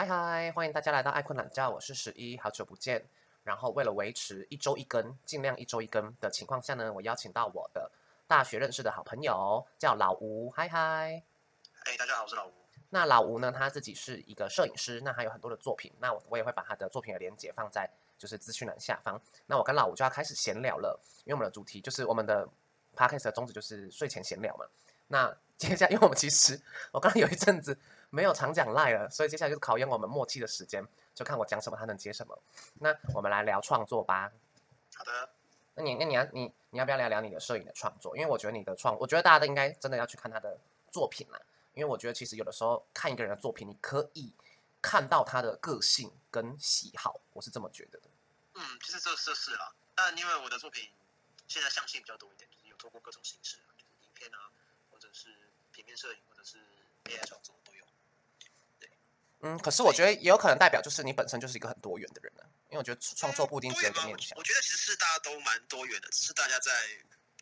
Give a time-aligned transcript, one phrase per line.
[0.00, 3.04] 嗨嗨，欢迎大家来到爱困懒觉，我是十一，好久不见。
[3.44, 7.90] 然后为了维持一周一更，尽量一周一更的情况下呢，我邀请到我的
[8.26, 10.48] 大学认识的好朋友，叫老吴。
[10.52, 11.22] 嗨嗨，
[11.84, 12.52] 哎，大家好，我是老吴。
[12.88, 17.86] 那老吴呢，他自己是一个摄影师，那还有很多的作品，那我我也会把他的作品的连接放在
[18.16, 19.20] 就是资讯栏下方。
[19.44, 22.48] 那我跟老吴就要开始闲聊了，因为我们的主题就是我们的
[22.96, 24.64] podcast 的宗旨就是睡前闲聊嘛。
[25.08, 26.58] 那接下来，因为我们其实
[26.90, 27.78] 我刚刚有一阵子
[28.10, 32.38] 没有常讲赖了，所以接下来就是考验我们默契的时间，就看我讲什么他能接什么。
[32.74, 34.30] 那我们来聊创作吧。
[34.94, 35.30] 好的，
[35.74, 38.16] 那你那你要你你要不要聊聊你的摄影的创作？
[38.16, 40.58] 因为我觉得你的创，我觉得大家都应该真的要去看他的
[40.90, 41.40] 作品啦。
[41.74, 44.34] 因为我觉得其实有的时候看一个人的作品，你可以
[44.82, 48.10] 看到他的个性跟喜好，我是这么觉得的。
[48.54, 50.90] 嗯，其实这这是啦，但因为我的作品
[51.46, 54.50] 现在相信比较多一点，就是有透过各种形式，就是影片啊，
[54.90, 55.28] 或者是
[55.70, 56.58] 平面摄影，或者是
[57.04, 57.54] AI 创作。
[59.42, 64.36] 嗯，可是我觉得也有可能代表就是你本身就是一个很多元的人呢，因为我觉得创作不一定只有一个面向。
[64.36, 66.70] 我觉得其实是大家都蛮多元的，只是大家在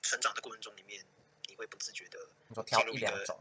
[0.02, 1.04] 成长的过程中里面，
[1.48, 3.38] 你会不自觉的你说挑一两种，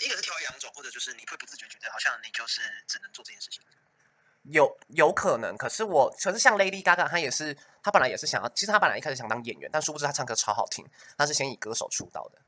[0.00, 3.62] 一个是挑一两种，或者就是你会不自觉觉得好像你就是只能做这件事情。
[4.44, 10.84] 有有可能，可是我可是像 Lady Gaga，她也是，她本来也是想要，其实她本来一开始想当演员，但殊不知她唱歌超好听，
[11.16, 12.40] 她是先以歌手出道的。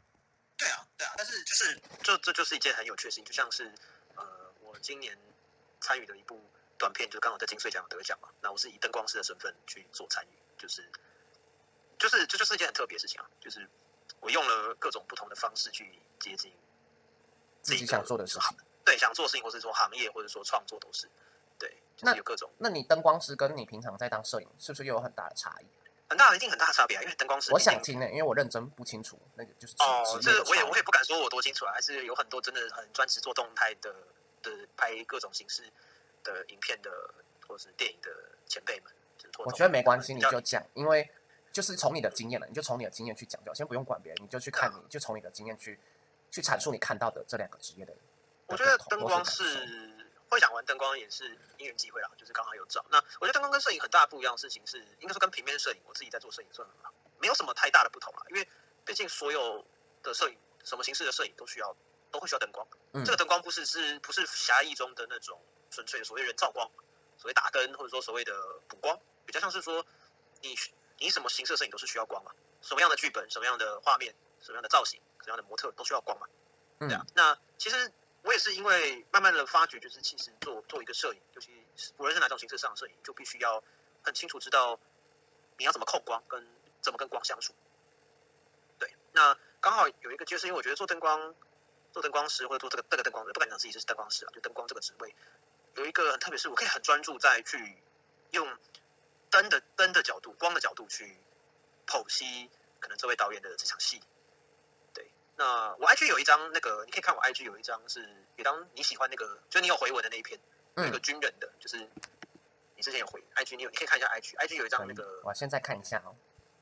[0.56, 3.70] 对啊，对啊，但是就是这这就是一件很有趣的事情，就像是
[4.80, 5.16] 今年
[5.80, 6.40] 参与的一部
[6.78, 10.90] 短片，就刚好在金穗奖得奖嘛，那我是以灯光师的身份去做参与，就是
[11.98, 13.68] 就是这就是一件很特别的事情啊，就是
[14.20, 16.52] 我用了各种不同的方式去接近
[17.62, 21.08] 自己想做的事情，对，想做的事情，或是说行业，或者说创作都是。
[21.58, 22.50] 对，就是有各种。
[22.56, 25.66] 那你灯光师跟你平常在当摄影，是不是又有很大的差异？
[26.08, 27.02] 很大的，一定很大的差别啊！
[27.02, 33.94] 因为灯光师，我想听呢，因为我认真不清楚那个就是哦，这我也我也不敢说我多清楚啊，还是有很多真的很专职做动态的
[34.42, 35.62] 的拍各种形式
[36.22, 36.90] 的影片的
[37.46, 38.10] 或者是电影的
[38.46, 38.92] 前辈们。
[39.38, 41.10] 我觉得没关系，你就讲，因为
[41.52, 45.78] 就是从你的经验了，你就从你的经验去讲，就先不用管别人，你就去看，你就从你的经验去
[46.30, 47.94] 去阐述你看到的这两个职业的。
[48.46, 49.96] 我觉得灯光是。
[50.30, 52.86] 会想玩灯光也是因缘机会啦，就是刚好有找。
[52.88, 56.64] 那我觉得灯光跟摄影很大不一样的事情是，应该说跟平面摄影，我自己在做摄影算
[57.18, 58.22] 没有什么太大的不同啦。
[58.28, 58.48] 因为
[58.84, 59.64] 毕竟所有
[60.04, 61.74] 的摄影，什么形式的摄影都需要，
[62.10, 62.66] 都会需要灯光。
[63.04, 65.40] 这个灯光不是是不是狭义中的那种
[65.70, 66.68] 纯粹的所谓人造光，
[67.16, 68.32] 所谓打灯或者说所谓的
[68.68, 69.84] 补光，比较像是说
[70.40, 70.54] 你
[70.98, 72.32] 你什么形式的摄影都是需要光嘛？
[72.62, 76.26] 什么样的剧本、什么样的画面、什么样的造型、什么样的模特都需要光嘛？
[76.80, 77.04] 对啊。
[77.14, 77.92] 那其实。
[78.22, 81.64] 我也是因为慢慢的发觉，就是其实做做一个摄影，尤其
[81.96, 83.64] 无论是哪种形式上的摄影，就必须要
[84.02, 84.78] 很清楚知道
[85.56, 86.46] 你要怎么控光，跟
[86.82, 87.54] 怎么跟光相处。
[88.78, 91.34] 对，那刚好有一个，就是因为我觉得做灯光，
[91.92, 95.14] 做灯光师或者做这个这个灯光师，不敢讲自己是灯光师啊，就灯光这个职位，
[95.76, 97.76] 有一个很特别，是我可以很专注在去
[98.30, 98.46] 用
[99.30, 101.16] 灯的灯的角度、光的角度去
[101.86, 104.00] 剖析可能这位导演的这场戏。
[104.92, 110.38] 对那我 IG 有一张，那个你可以看我 IG 有一张是，也当你喜欢那个，就你有回文的那一篇，
[110.74, 111.78] 那个军人的，就是
[112.76, 116.14] 你之前有回 IG，你有你可以看一下 IG，IG 有一张那个，我现在看一下哦。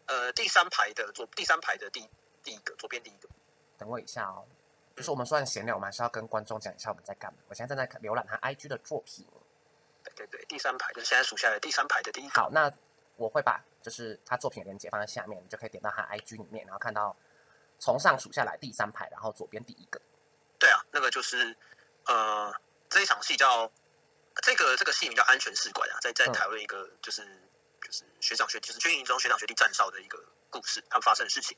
[0.07, 2.09] 呃，第三排的左，第三排的第
[2.43, 3.29] 第一个，左边第一个。
[3.77, 4.49] 等我一下哦，
[4.99, 7.39] 就是我们虽然闲聊，我们还是要跟观众讲一下我们在干嘛。
[7.49, 9.25] 我现在正在浏览他 IG 的作品。
[10.05, 12.29] 对对对，第三排就是现在数下来第三排的第一。
[12.31, 12.71] 好，那
[13.17, 17.17] 我会把就是他作品的链接放在下面，你就可以点到他 IG 里面，然后看到。
[17.81, 20.01] 从上数下来，第三排，然后左边第一个。
[20.59, 21.57] 对啊，那个就是
[22.07, 22.53] 呃，
[22.89, 23.71] 这一场戏叫
[24.43, 27.23] 这个这个戏名叫《安全试管》啊，在在台湾一个就是
[27.81, 30.21] 就是学长学就是军营中学长学弟站哨的一个
[30.51, 31.57] 故事，他们发生的事情。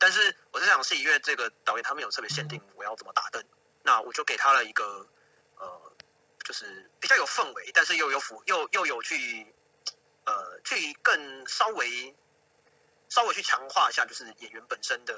[0.00, 3.44] 但是我在想，是因为这个导演他们有特别限定我要怎么打灯，
[3.84, 5.06] 那我就给他了一个
[5.56, 5.92] 呃，
[6.42, 9.46] 就是比较有氛围，但是又有符又又有去
[10.24, 12.12] 呃去更稍微
[13.08, 15.14] 稍微去强化一下，就是演员本身的。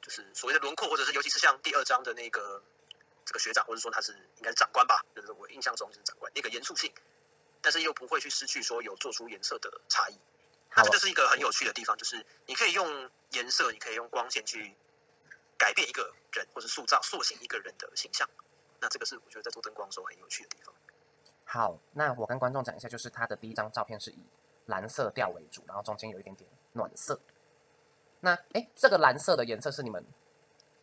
[0.00, 2.60] 就是所谓的轮廓，或者是尤其是像第二章的那个
[3.24, 6.92] 这个学长，或者说他是应该是长官吧，就是我印象中就是长官，那个严肃性，
[7.60, 10.18] 但是又不会去失去说有做出颜色的差异。
[10.74, 14.74] 那这就是一个很有趣的地方，就是你可以用颜色，你可以用光线去
[15.58, 18.28] 改变一个人，或者塑造塑形一个人的形象。
[18.80, 20.74] 那这个是我觉得在做灯光的时候很有趣的地方。
[21.44, 24.24] 好，那我跟观众讲一下，就是他的第一张照片是以
[24.66, 27.20] 蓝色调为主，然后中间有一点点暖色。
[28.20, 30.04] 那哎，这个蓝色的颜色是你们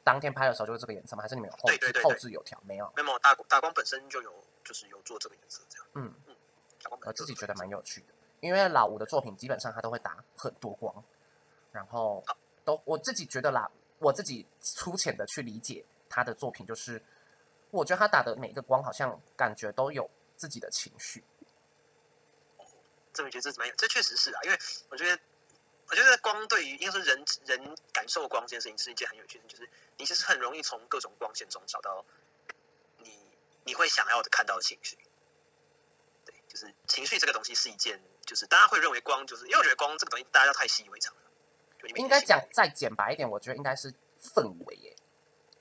[0.03, 1.23] 当天拍的时候就是这个颜色吗？
[1.23, 2.61] 还是你们有后置后置有调？
[2.65, 5.87] 没有，没有，打打光本身就有，就是有做这个颜色这样。
[5.95, 6.35] 嗯嗯，
[7.05, 11.03] 我自己觉得蛮有趣的，因为老吴的作品基本上他都会打很多光，
[11.71, 12.23] 然后
[12.63, 17.01] 都我自己觉得啦，我自己粗浅的去理解他的作品，就是
[17.71, 21.23] 我觉得他打的每一个光好像感觉都有自己的情绪。
[23.11, 24.57] 这么觉得这蛮有，这确实是啊，因为
[24.89, 25.19] 我觉得，
[25.87, 32.05] 我觉得光对于应该说人人感受光这件事情是一件很有趣的事，就是你其实很容易从各种光线中找到
[32.99, 33.11] 你
[33.65, 34.97] 你会想要的看到的情绪。
[36.23, 41.21] 对，就是情绪这个东西是一件，就是大家会认为光就是，因为我觉得光这个东西大家太习以为常了。
[41.95, 43.89] 应该讲再简白一点，我觉得应该是
[44.21, 44.95] 氛围耶。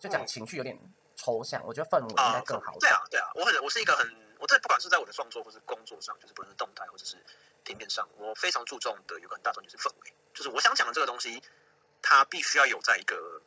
[0.01, 0.77] 就讲情绪有点
[1.15, 2.77] 抽象，我觉得氛围应该更好。
[2.81, 4.05] 对啊，对啊，我很我是一个很，
[4.39, 7.17] 我在不管是在我的创作或是工作上，就是不论是动态或者是
[7.63, 11.41] 平面上，我非常注重的有个很大重点是氛围，就是我想讲的这个东西，
[12.03, 13.41] 它必须要有在一个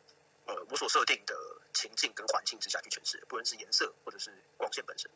[0.46, 1.36] 呃我所设定的
[1.74, 5.12] 情境跟环境之下去诠释，不论是颜色或者是光线本身。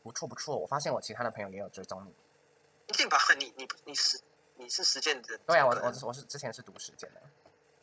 [0.00, 2.14] 对，不错不错，我发现我其他的朋友也有追踪你。
[2.88, 3.18] 一定吧？
[3.38, 4.20] 你你你实
[4.56, 5.38] 你是实践的？
[5.46, 7.20] 对啊，我我我是之前是读实践的。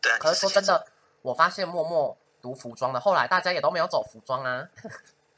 [0.02, 0.88] 对啊，可是说真的。
[1.24, 4.70] 我发现默默读服装的，后来大家也都没有走服装啊。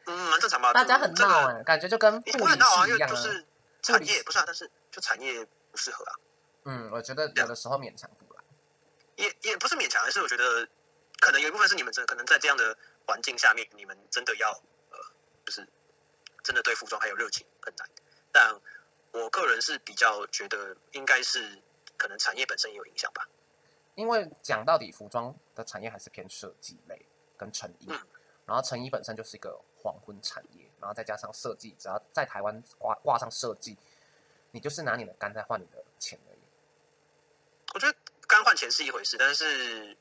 [0.06, 0.72] 嗯，蛮正常吧？
[0.74, 3.44] 大家很闹啊，感觉就跟不很闹啊，因为就是
[3.82, 6.14] 产业不是啊，但是就产业不适合啊。
[6.66, 8.42] 嗯，我觉得有的时候勉强不来。
[9.16, 10.68] 也也不是勉强，而是我觉得
[11.20, 12.78] 可能有一部分是你们真可能在这样的
[13.08, 14.52] 环境下面，你们真的要
[14.92, 14.98] 呃，
[15.46, 15.68] 就是
[16.44, 17.90] 真的对服装还有热情很难。
[18.32, 18.60] 但
[19.12, 21.62] 我个人是比较觉得，应该是
[21.98, 23.28] 可能产业本身也有影响吧。
[23.96, 27.06] 因为讲到底，服装的产业还是偏设计类
[27.38, 27.90] 跟成衣，
[28.46, 33.78] 然后成衣本身就是一个黄昏产业，然后再加上设计，只要在台湾挂挂上设计，
[34.52, 36.40] 你就是拿你的肝在换你的钱而已。
[37.74, 37.98] 我觉得
[38.28, 39.98] 肝换钱是一回事，但是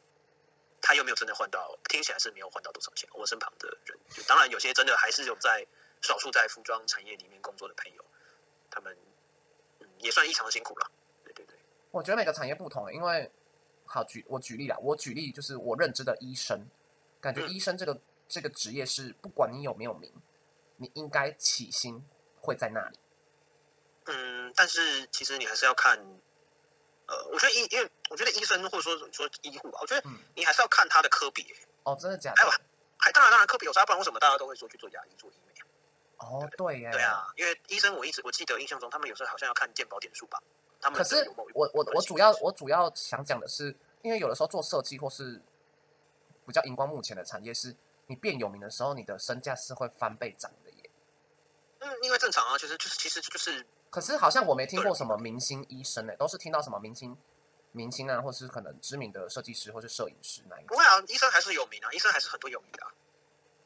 [0.81, 3.09] 他又没有真的换到，听起来是没有换到多少钱。
[3.15, 3.99] 我身旁的人，
[4.29, 5.67] 当然有些真的还是有在
[6.03, 8.05] 少数在服装产业里面工作的朋友，
[8.71, 8.97] 他们
[9.81, 10.91] 嗯也算异常的辛苦了。
[11.25, 11.57] 对对对，
[11.91, 13.31] 我觉得每个产业不同，因为。
[13.91, 16.69] 好举我举例啦，我举例就是我认知的医生，
[17.23, 17.99] 感觉医生这个
[18.29, 20.13] 这个职业是不管你有没有名，
[20.77, 22.05] 你应该起薪
[22.39, 22.99] 会在那里。
[24.05, 25.99] 嗯，但是其实你还是要看，
[27.07, 31.43] 呃，我觉得医因为我觉得医生或者说说医护吧，我觉得你还是要看他的科别。
[31.85, 32.43] 哦，真的假的？
[32.43, 32.53] 还有，
[32.99, 35.35] 还当然当然科别有差，不然为什么大家都会说去做牙医做医？
[36.19, 40.43] 哦，对耶，对啊，因为医生我一直我记得印象中他们有时候好像要看健保点数吧。
[40.81, 45.41] 他们可是我我我主要我主要想讲的是，因为有的时候做设计或是
[46.47, 47.75] 比较荧光幕前的产业，是
[48.07, 50.91] 你变有名的时候，你的身价是会翻倍涨的耶。
[51.81, 53.67] 嗯，因为正常啊，就是就是其实就是。
[53.91, 57.17] 可是好像我没听过什么明星医生诶，都是听到什么明星
[57.73, 62.93] 明星啊，或是可能知名的设计师或是摄影师那一不会啊，医生还是有名啊，医生还是很多有名的，啊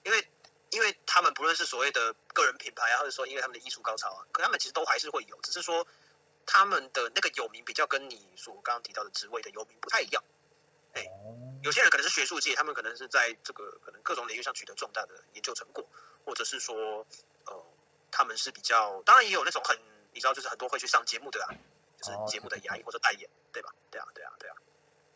[0.05, 0.29] 因为
[0.73, 5.87] 因为他们不论是所谓的个人品牌啊，或者说因为他们的艺术高超啊，可他们其实都还是会有，只是说。
[6.45, 10.25] 他们的那个有名比较跟你所刚刚提到的职位的有名不太一样，
[10.93, 11.07] 哎，
[11.63, 15.89] 有些人可能是学术界，他们可能是在这个可能各种领域上取得重大的研究成果，
[16.25, 17.07] 或者是说，
[17.47, 17.65] 呃，
[18.11, 19.79] 他们是比较，当然也有那种很，
[20.13, 21.55] 你知道，就是很多会去上节目的啊，
[21.97, 23.73] 就是节目的牙医或者代言，对吧？
[23.89, 24.57] 对啊，对啊，对啊，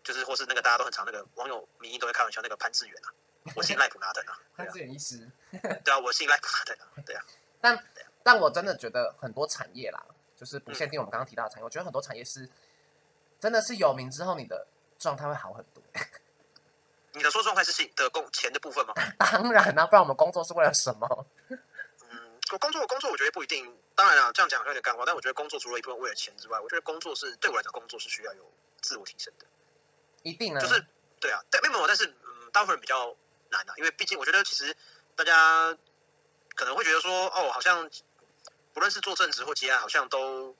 [0.04, 3.10] 就是或是那个大家都很常那个网友民意都会开玩笑，那个潘志远啊，
[3.54, 5.30] 我姓赖普纳德啊，潘志远医师，
[5.84, 7.24] 对啊， 我姓赖普纳德啊，对啊，
[7.60, 7.84] 但
[8.22, 10.02] 但我真的觉得很多产业啦。
[10.38, 12.46] 就是不限定我们刚刚提到的产业，我觉得很多产业是
[13.40, 14.66] 真的是有名之后，你的
[14.98, 15.82] 状态会好很多。
[17.12, 18.92] 你的说状态是钱的工钱的部分吗？
[19.18, 21.26] 当然啦，不然我们工作是为了什么？
[21.48, 23.74] 嗯，我工作工作，我觉得不一定。
[23.94, 29.46] 当然了，这样讲有点干话，但我觉得工作除了一部分为了钱之外，我觉得工作是对我来讲，工作是需要有自我提升的。
[30.22, 30.84] 一定啊，就是
[31.18, 33.16] 对啊，对，没有，但是嗯，大部分人比较
[33.50, 34.76] 难啊，因为毕竟我觉得其实
[35.14, 35.76] 大家
[36.54, 37.90] 可能会觉得说，哦，好像。
[38.72, 40.54] 不论是做正职或接案，好像都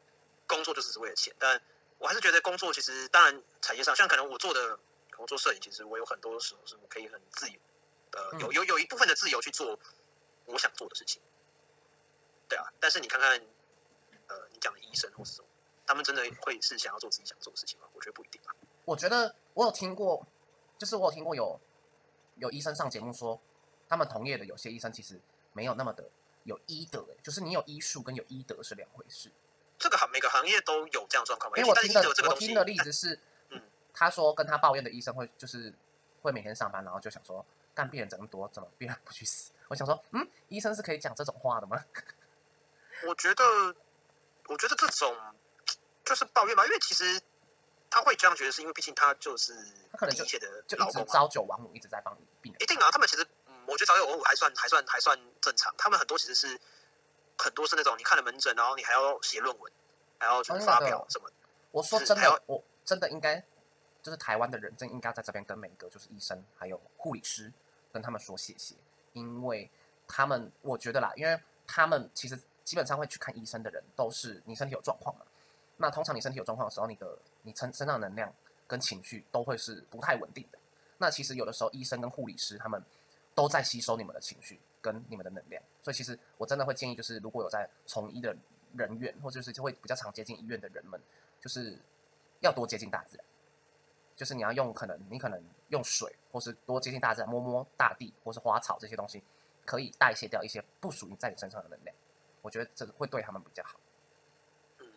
[0.47, 1.35] 工作就是只为了钱。
[1.39, 1.61] 但
[1.99, 4.79] 我还是觉得工作其实，当然产业上，像可能我做的，
[5.19, 7.61] 我做摄影，其实我有很多时候是我可以很自由，
[8.13, 9.79] 呃，有有有一部分的自由去做
[10.47, 11.21] 我想做的事情。
[12.49, 13.39] 对啊，但是你看看，
[14.29, 15.49] 呃，你讲的医生或是什么，
[15.87, 17.87] 他们真的会是想要做自己想做的事情吗？
[17.93, 18.55] 我觉得不一定啊。
[18.87, 20.27] 我觉得我有听过，
[20.79, 21.61] 就是我有听过有
[22.37, 23.41] 有医生上节目说，
[23.89, 25.21] 他们同业的有些医生其实
[25.53, 26.09] 没有那么的。
[26.45, 29.33] 有医德哎，就是你有医术跟有医德是两回事。
[29.79, 33.19] 这个行每个行业都有这样状况因为我听的我听的例子是，
[33.51, 33.61] 嗯，
[33.93, 35.75] 他说跟他抱怨的医生会就是
[36.23, 39.51] 会每天上班，然后就想说干病人这么多，怎么病人不去死？
[39.67, 41.85] 我想说，嗯，医生是可以讲这种话的吗？
[43.09, 43.45] 我觉得，
[44.47, 45.17] 我觉得这种
[46.05, 47.21] 就是抱怨吧，因为其实
[47.91, 49.55] 他会这样觉得，是因为毕竟他就是
[49.93, 52.63] 他可能就的就一直朝九晚五，一直在帮病人。
[52.63, 53.23] 一定啊，他们其实。
[53.47, 55.75] 嗯我觉得朝九晚五还算还算还算正常。
[55.77, 56.57] 他们很多其实是
[57.37, 59.73] 很多是那种你看了门诊，然后你还要写论文，
[60.19, 61.29] 还要去发表什么。
[61.73, 63.43] 我说真的，我真的应该
[64.01, 67.53] 就是台湾的人真应该在这边跟每个就是医生还有护理师
[67.93, 68.77] 跟他们说谢谢，
[69.15, 69.69] 因为
[70.07, 75.27] 他们我觉得啦，因为他们其实基本上会去看医生的人，都是你身体有状况嘛。
[75.77, 78.33] 那通常你身体有状况的时候，你的你身身上能量
[78.67, 80.59] 跟情绪都会是不太稳定的。
[80.99, 82.83] 那其实有的时候医生跟护理师他们
[83.35, 88.35] 都在吸收你们的情绪跟你们的能量，所以其实我真的会建议，就是如果有在从医的
[88.75, 90.99] 人员，或者是就会比较常接近医院的人们，
[91.41, 91.79] 就是
[92.41, 93.27] 要多接近大自然。
[94.17, 99.23] 就是你要用可能你可能用水，或是多接近大自然，摸摸大地或是花草这些东西，
[99.67, 101.95] 可以代谢掉一些不属于在你身上的能量。
[102.41, 103.79] 我觉得这个会对他们比较好。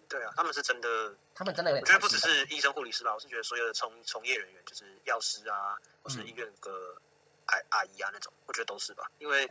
[0.09, 1.81] 嗯，对啊，他们是真的，他们真的有点。
[1.81, 6.71] 我觉得不只是医生、护理师吧，我是觉得所有的从从业人员，就是药师啊，或是医院的
[7.45, 9.49] 阿阿姨啊那种，我觉得都是吧，因为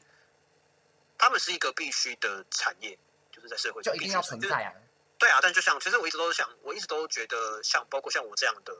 [1.16, 2.98] 他们是一个必须的产业，
[3.30, 4.74] 就是在社会就一定要存在啊。
[5.18, 8.72] 对啊，但就像其实我一直都是想，我一直都觉得像包括像我这样的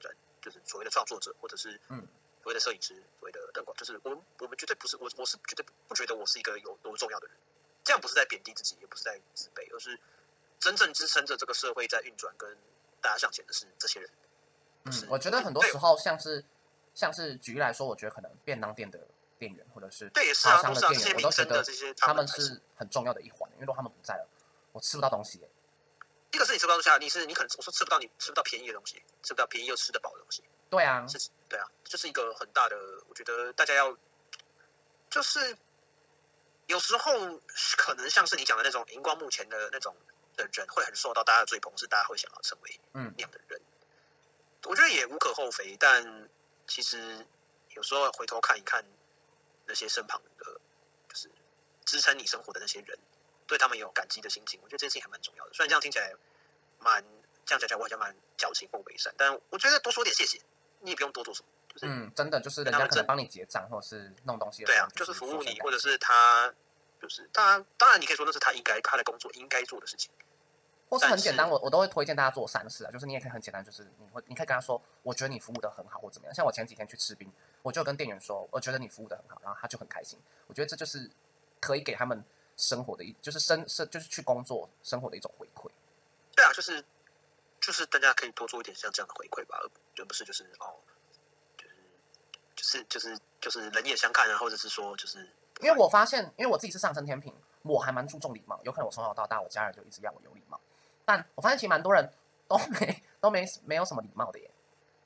[0.00, 0.14] 人。
[0.42, 2.04] 就是所谓的创作者，或者是嗯，
[2.42, 7.36] 所谓的摄影师，所谓的灯光，就是我们我们绝对不是我我是绝对不觉得我是一个有多重要的人，
[7.84, 9.96] 这样不是在贬低自己，也不是在自卑，而是
[10.62, 12.56] 真正支撑着这个社会在运转跟
[13.00, 14.08] 大家向前的是这些人。
[14.84, 16.44] 嗯，我觉得很多时候像是
[16.94, 19.00] 像是举例来说，我觉得可能便当店的
[19.40, 21.64] 店员或者是对超商的店员，我都觉得
[21.96, 24.28] 他们是很重要的一环，因为如果他们不在了，
[24.70, 25.40] 我吃不到东西。
[26.30, 30.44] 一个是你吃不到东西，你是你可能我说吃不到你吃不到便宜的东西，吃不到便宜又吃得饱的东西。
[30.70, 32.76] 对啊，是，对啊，就是一个很大的，
[33.08, 33.94] 我觉得大家要，
[35.10, 35.56] 就是
[36.68, 37.12] 有时候
[37.76, 39.94] 可能像是你讲的那种荧光幕前的那种
[40.36, 43.60] 的人，会很受到大家的追捧，是大家会想要成为嗯那样的人。
[44.64, 46.28] 我觉得也无可厚非，但
[46.66, 47.26] 其实
[47.70, 48.84] 有时候回头看一看
[49.66, 50.60] 那些身旁的，
[51.08, 51.30] 就是
[51.84, 52.98] 支撑你生活的那些人。
[53.44, 55.52] 对他们有感激的心情，我觉得这件事情还蛮重要的。
[55.52, 56.10] 虽然这样听起来
[56.78, 57.04] 蛮
[57.44, 60.40] 这样讲起来，我好像蛮矫情或伪善，但我觉得多说点谢谢，
[60.80, 61.48] 你也不用多做什么。
[61.82, 64.64] 嗯，真的就是人家可能帮你结账，或者是弄东西。
[64.64, 66.54] 对啊，就是服务你，或者是他，
[67.02, 70.10] 就是当然，当然你可以说那是他应该他的工作应该做的事情。
[70.88, 72.90] 或是很简单，我我都会推荐大家做善事啊。
[72.90, 76.34] 就是你也可以很简单，就是你会你可以跟他说，我觉得你服务的很好，或怎么样。
[76.34, 77.30] 像我前几天去吃冰，
[77.62, 80.18] 我就跟店员说，我觉得你服务的很好，然后他就很开心。
[80.46, 81.10] 我觉得这就是
[81.60, 82.24] 可以给他们。
[82.54, 85.70] 生活的一就是生生就是去工作生活的一种回馈，
[86.36, 86.84] 对啊，就是
[87.62, 89.58] 就是大家可以多做一点像这样的回馈吧，
[89.96, 90.76] 而不是就是哦，
[92.54, 95.26] 就是就是就是就是冷眼相看啊，或者是说就是
[95.62, 100.60] 因为我发现，因为我自己是上升天平，我还蛮注重礼貌，有可能我从小到大我家人就一直要我有礼貌，
[101.04, 102.12] 但我发现其实蛮多人
[102.48, 104.50] 都没都没没有什么礼貌的耶，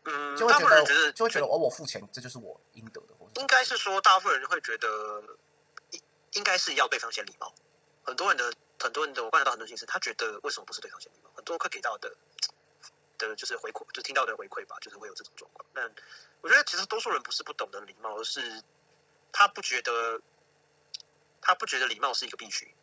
[0.05, 5.23] 嗯，就会觉得就会觉得哦我付钱这就是我应得的，应该是说大部分人会觉得。
[5.91, 6.01] 应
[6.33, 7.51] 应该是要对方先礼貌。
[8.03, 11.31] 很多人的很多人的我观察到很多心思，他觉得为什么不是对方先礼貌？
[11.35, 12.15] 很多会给到的
[13.17, 15.65] 的就是回馈，就听到的回馈吧，就是会有这种状况。
[15.73, 15.91] 但
[16.43, 18.63] 我觉得其实多数人不是不懂得礼貌，而是
[19.33, 20.21] 他不觉得
[21.41, 22.75] 他不觉得礼貌是一个必须。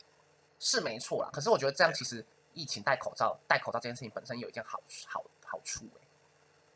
[0.59, 6.07] 是没错啦，可是我觉得这样其实疫情戴口罩戴口罩这件事情本身有一件好好好处哎，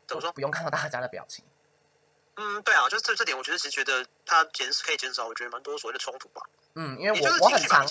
[0.06, 0.32] 怎么说？
[0.32, 1.44] 不用看到大家的表情。
[2.36, 6.42] 嗯，对啊，就是这这点，我觉得其实觉得它减可以减少，我觉得蛮多所谓的冲突吧。
[6.74, 7.84] 嗯，因为我我很常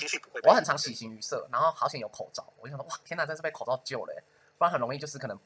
[0.44, 4.24] 我很常喜形于色，然后好险有口罩，我就想说哇，天哪，真是被口罩救了，
[4.58, 5.38] 不然很容易就是可能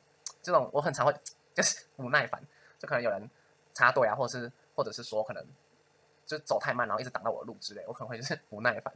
[0.43, 1.15] 这种我很常会
[1.55, 2.39] 就是不耐烦，
[2.77, 3.27] 就可能有人
[3.73, 5.43] 插队啊，或者是或者是说可能
[6.37, 8.93] 就走太慢，然后一直挡到我的路之类，我可能会就是不耐烦。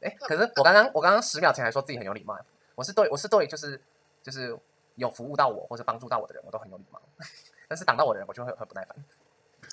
[0.00, 2.38] 哎，可是我刚刚我刚刚十秒前还说自己很有礼貌，
[2.74, 3.80] 我是对我是对就是
[4.22, 4.58] 就是
[4.94, 7.00] 有服务到我或者帮助到我的人，我都很有礼貌。
[7.68, 8.96] 但是挡到我的人，我就会很不耐烦。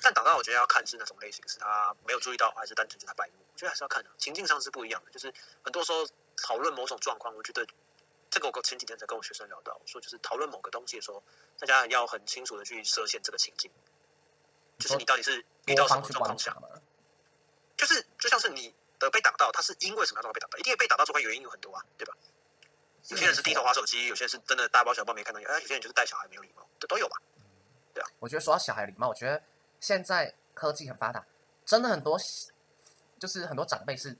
[0.02, 3.34] 但挡到我觉得要看是那种类型，是他没有注意到，还是单纯是他白目？
[3.52, 5.10] 我觉得还是要看的，情境上是不一样的。
[5.10, 5.32] 就是
[5.62, 6.06] 很多时候
[6.42, 7.66] 讨论某种状况，我觉得
[8.30, 11.22] 这个我前几天才跟我学生聊到，我说就是讨论某个东西的时候，
[11.58, 13.70] 大家要很清楚的去设限这个情境，
[14.78, 16.68] 就是你到底是遇到什么状况下嘛？
[17.76, 20.58] 就是就像是你的被打到，他是因为什么样状况被打到？
[20.58, 22.14] 一定被打到，主要原因有很多啊，对吧？
[23.08, 27.16] 有些人是低头划手机，有些人是真的大包小包没看到，哎，有些人就是带小孩没有礼貌，这都有吧？
[27.92, 29.42] 对啊，我觉得说到小孩礼貌，我觉得
[29.80, 31.24] 现在科技很发达，
[31.66, 32.18] 真的很多，
[33.18, 34.16] 就是很多长辈是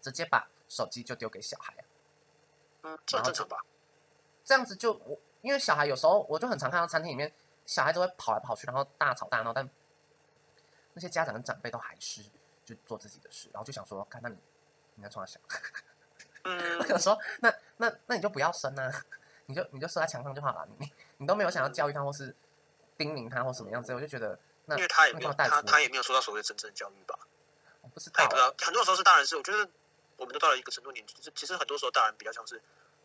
[0.00, 1.82] 直接把手机就丢给小孩啊。
[2.82, 3.58] 嗯，这正常吧？
[4.44, 7.34] 这样子就我，因为小孩有时候我就很常看到餐厅里面
[7.66, 9.68] 小孩子会跑来跑去，然后大吵大闹，但
[10.94, 12.22] 那些家长跟长辈都还是
[12.64, 14.36] 就做自己的事，然后就想说，看那你
[14.94, 15.60] 你在床上想，
[16.44, 19.04] 嗯， 我想说，那那那你就不要生啊，
[19.46, 22.34] 你就你就射在墙上就好了，你你都没有想要教育他或是。
[22.98, 27.14] 叮咛他或什么样子，我就觉得那，因为他也没有他他也没有受到所谓的真正的教育吧，
[27.82, 28.54] 我不知道，他不知道。
[28.58, 29.68] 很多时候是大人是，我觉得
[30.16, 32.58] 我们都到了一个程度年纪，其实很多时候大人比较像是，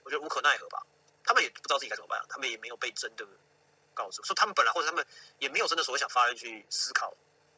[0.03, 0.82] 我觉得无可奈何吧。
[1.25, 3.27] 他们也不知道自己该怎么办，他们也没有被真的
[4.01, 5.05] 告诉，说他们本来或者他们
[5.39, 7.13] 也没有真的所谓想发人去思考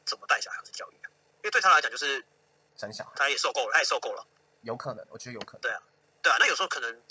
[0.05, 1.09] 怎么带小孩子教育啊。
[1.37, 2.23] 因为对他来讲，就是
[2.77, 4.25] 生小孩，他也受够了，他也受够了。
[4.61, 5.61] 有可能，我觉得有可能。
[5.61, 5.81] 对啊，
[6.21, 7.01] 对啊，那有时候可能，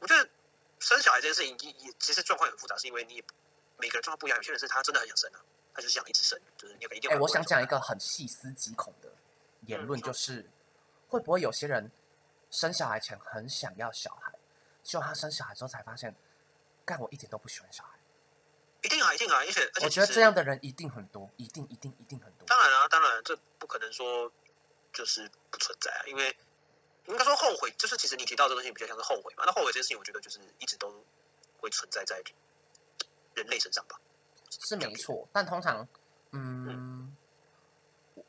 [0.00, 0.28] 我觉得
[0.80, 3.24] 生小孩这件事情也也其实状况很复杂，是因为你也
[3.76, 5.40] 每个人状况不一样，有些人是他真的很想生啊，
[5.74, 7.10] 他就想一直生，就是你一定。
[7.10, 9.08] 哎，我想讲一个很细思极恐的
[9.66, 10.48] 言论，就是
[11.08, 11.90] 会不会有些人
[12.50, 14.32] 生小孩前很想要小孩，
[14.82, 16.14] 就他生小孩之后才发现，
[16.84, 17.97] 干我一点都不喜欢小孩。
[18.82, 22.46] 一定啊，一定啊，而且我觉得这样的人一定很多，一定一定一定很多。
[22.46, 24.30] 当然啊，当然，这不可能说
[24.92, 26.36] 就是不存在啊，因为
[27.06, 29.44] 应该说后悔，就是其实你提到这东西比较像是后悔嘛。
[29.44, 31.04] 那后悔这件事情，我觉得就是一直都
[31.60, 32.22] 会存在在
[33.34, 34.00] 人类身上吧。
[34.50, 35.86] 是没错，但通常，
[36.30, 37.16] 嗯，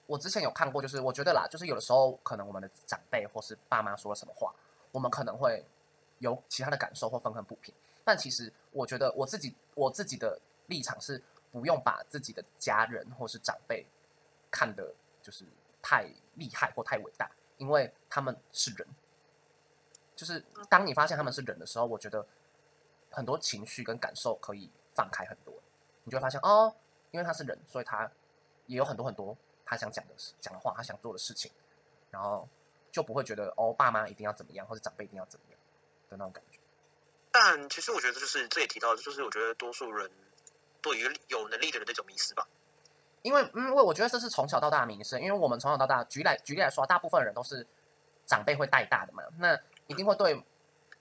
[0.07, 4.53] 我之前有看过，就是我觉得啦，就是有的时候可能我们的长辈或是爸妈说了什么话，
[4.91, 5.63] 我们可能会
[6.17, 7.73] 有其他的感受或愤恨不平。
[8.09, 13.85] 但其实，我觉得我自己我自己的立场是，不用把自己的家人或是长辈
[14.49, 15.45] 看的，就是
[15.79, 18.87] 太厉害或太伟大，因为他们是人。
[20.15, 22.25] 就是当你发现他们是人的时候，我觉得
[23.11, 25.53] 很多情绪跟感受可以放开很多。
[26.03, 26.75] 你就会发现，哦，
[27.11, 28.09] 因为他是人，所以他
[28.65, 31.51] 也有很多很多他想讲的事、讲的话，他想做的事情，
[32.09, 32.49] 然后
[32.91, 35.59] 就不会觉得哦，爸妈一定要怎么样，或者长辈一定要怎么样
[36.09, 36.58] 的那种感觉。
[37.31, 40.09] 但其实我觉得，就是这也提到，就是我觉得多数人
[40.81, 42.47] 对于有能力的人那种迷失吧。
[43.21, 45.19] 因为，因为我觉得这是从小到大的迷失。
[45.19, 47.67] 因为我们从小到大，举来举例来说，大部分人都是
[48.25, 49.55] 长辈会带大的嘛，那
[49.85, 50.43] 一定会对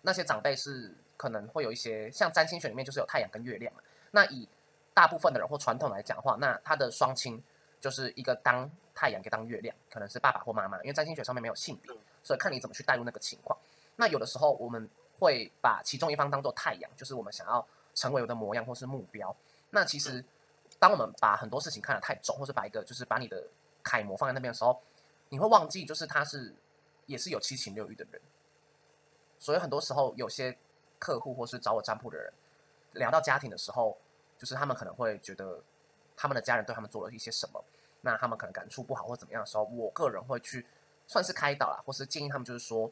[0.02, 3.80] 那些长辈是可能会有一些，像占星学里面就是有太阳跟月亮嘛。
[4.10, 4.46] 那以
[4.92, 7.42] 大部分的人或传统来讲的话，那他的双亲
[7.80, 10.76] 就是一个当太阳，一个当月亮，可能是爸爸或妈妈。
[10.82, 11.90] 因为占星学上面没有性别，
[12.22, 13.58] 所以看你怎么去带入那个情况。
[13.96, 14.86] 那有的时候我们。
[15.18, 19.34] 会把其中一方当做太阳，就是我们想要成为的模样或是目标。
[19.70, 20.24] 那其实，
[20.78, 23.48] 当我们把很多事情看得太重，或是把一个就是把你的
[23.82, 24.80] 楷模放在那边的时候，
[25.28, 26.54] 你会忘记，就是他是
[27.06, 28.20] 也是有七情六欲的人。
[29.38, 30.56] 所以很多时候，有些
[30.98, 32.32] 客户或是找我占卜的人，
[32.92, 33.98] 聊到家庭的时候，
[34.38, 35.60] 就是他们可能会觉得
[36.16, 37.64] 他们的家人对他们做了一些什么，
[38.00, 40.66] 那他们可能感触不好或怎么样的时候，我个人会去
[41.06, 42.90] 算是开导啦，或是建议他们，就是说。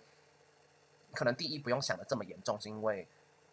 [1.17, 3.09] 可能第一不用想的这么严重，是因为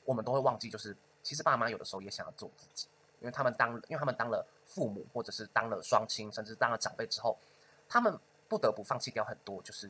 [0.06, 2.88] 我们都会忘记，就是其实爸妈有的时候也想要做自己，
[3.21, 7.39] 因为他们当，因为他们当了父母，或者是当了双亲，甚至当了长辈之后，
[7.88, 9.89] 他们不得不放弃掉很多，就是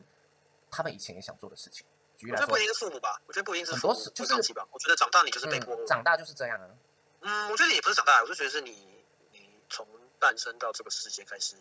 [0.70, 1.84] 他们以前也想做的事情。
[2.16, 3.20] 举例来说，不一定是父母吧？
[3.26, 4.64] 我觉得不一定是很多是就是吧？
[4.70, 6.70] 我觉得长大你就是被迫，长大就是这样啊。
[7.22, 9.84] 嗯，我觉得也不是长大，我就觉得是你，你从
[10.20, 11.56] 诞生到这个世界开始，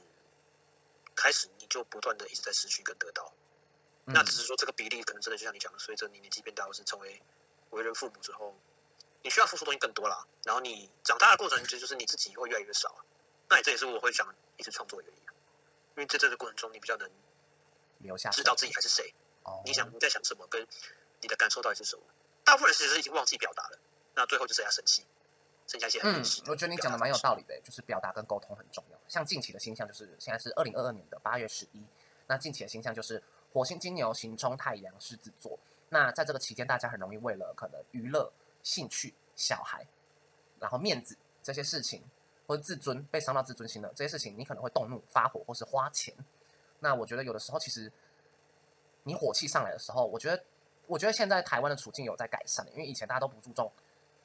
[1.16, 3.34] 开始你就不断的一直在失去跟得到。
[4.06, 7.22] 那只是说这个比例可能真的就像你讲的，随着你年纪变大，或是成为
[7.70, 8.54] 为人父母之后，
[9.22, 10.28] 你需要付出东西更多啦。
[10.44, 12.94] 然后你长大的过程，其实就是你自己会越来越少。
[13.50, 15.32] 那也这也是我会想一直创作的原因，因
[15.96, 17.10] 为在这个过程中，你比较能
[18.00, 19.14] 留下知道自己还是谁。
[19.44, 20.68] 哦，你想你在想什么，跟
[21.22, 22.04] 你的感受到底是什么？
[22.44, 23.80] 大部分人其实已经忘记表达了，
[24.16, 25.06] 那最后就剩下生气，
[25.66, 29.00] 剩下一些嗯，我觉得你讲的蛮有道理的，就是表达跟沟通很重要。
[29.08, 31.86] 像近期的星象就是现在是二零二二年的八月十一，
[32.28, 33.24] 那近期的星象就是。
[33.54, 39.86] 火星金牛行冲太阳狮子座，那在这个期间，大家很容易为了可能娱乐、兴趣、小孩，
[40.60, 42.04] 然后面子这些事情，
[42.48, 46.12] 或者自尊被伤到自尊心的这些事情，你可能会动怒、发火，或是花钱。
[46.80, 47.92] 那我觉得有的时候，其实
[49.04, 50.44] 你火气上来的时候，我觉得，
[50.88, 53.72] 我觉得现在台湾的处境有在改善，因为以前大家都不注重，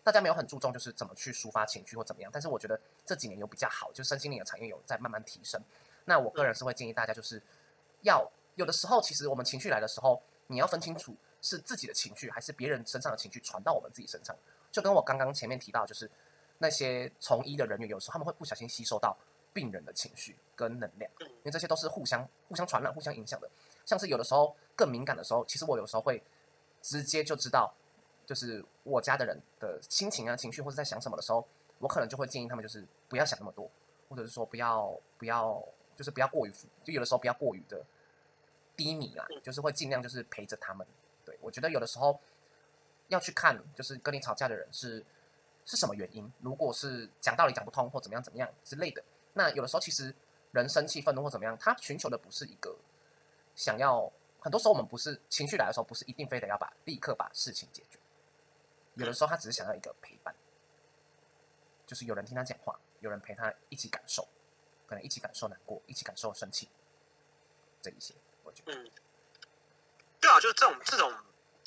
[0.03, 2.31] 大家没有很注重就是怎么去抒发情绪或怎么样。
[2.33, 5.61] 但是我觉得这几年有比较好，就身心灵的产业有在慢慢提升。
[6.07, 7.43] 那我个人是会建议大家，就是
[8.01, 8.27] 要。
[8.59, 14.35] 有的时候，其实我们情绪来的时候，你要分清楚是自己的情绪还是别人身上的情绪传到我们自己身上。
[14.73, 16.11] 就跟我刚刚前面提到，就是
[16.59, 19.16] 那些从医的人员，有时候他们会不小心吸收到
[19.53, 23.49] 病人的情绪跟能量，因为这些都是互相互相传染、互相影响的。
[23.87, 26.21] 像是有的时候更敏感的时候，其实我有时候会
[26.83, 27.73] 直接就知道，
[28.27, 31.47] 就是我家的人的心情啊、情绪或者在想什么的时候，
[31.79, 33.71] 我可能就会建议他们就是不要想那么多，
[34.09, 37.81] 或者是说不要不要，就是不要过于，就有的时候不要过于的。
[38.79, 40.87] 低迷啦，就是会尽量就是陪着他们。
[41.25, 42.19] 对我觉得有的时候
[43.09, 45.05] 要去看，就是跟你吵架的人是
[45.67, 46.33] 是什么原因。
[46.41, 49.03] 如果是讲道理讲不通或怎么样怎么样之类的，
[49.35, 50.14] 那有的时候其实
[50.53, 52.79] 人生气愤怒或怎么样，他寻求的不是一个
[53.57, 54.11] 想要。
[54.41, 57.99] 很多时候我们不是情绪来的时候，不是一定非得要把立刻把事情解决。
[58.95, 60.33] 有的时候他只是想要一个陪伴，
[61.85, 64.29] 就是有人听他讲话，有人陪他一起感受，
[64.87, 66.69] 可能一起感受难过，一起感受生气，
[67.83, 68.14] 这一些。
[68.67, 68.91] 嗯，
[70.21, 71.13] 对啊，就是这种这种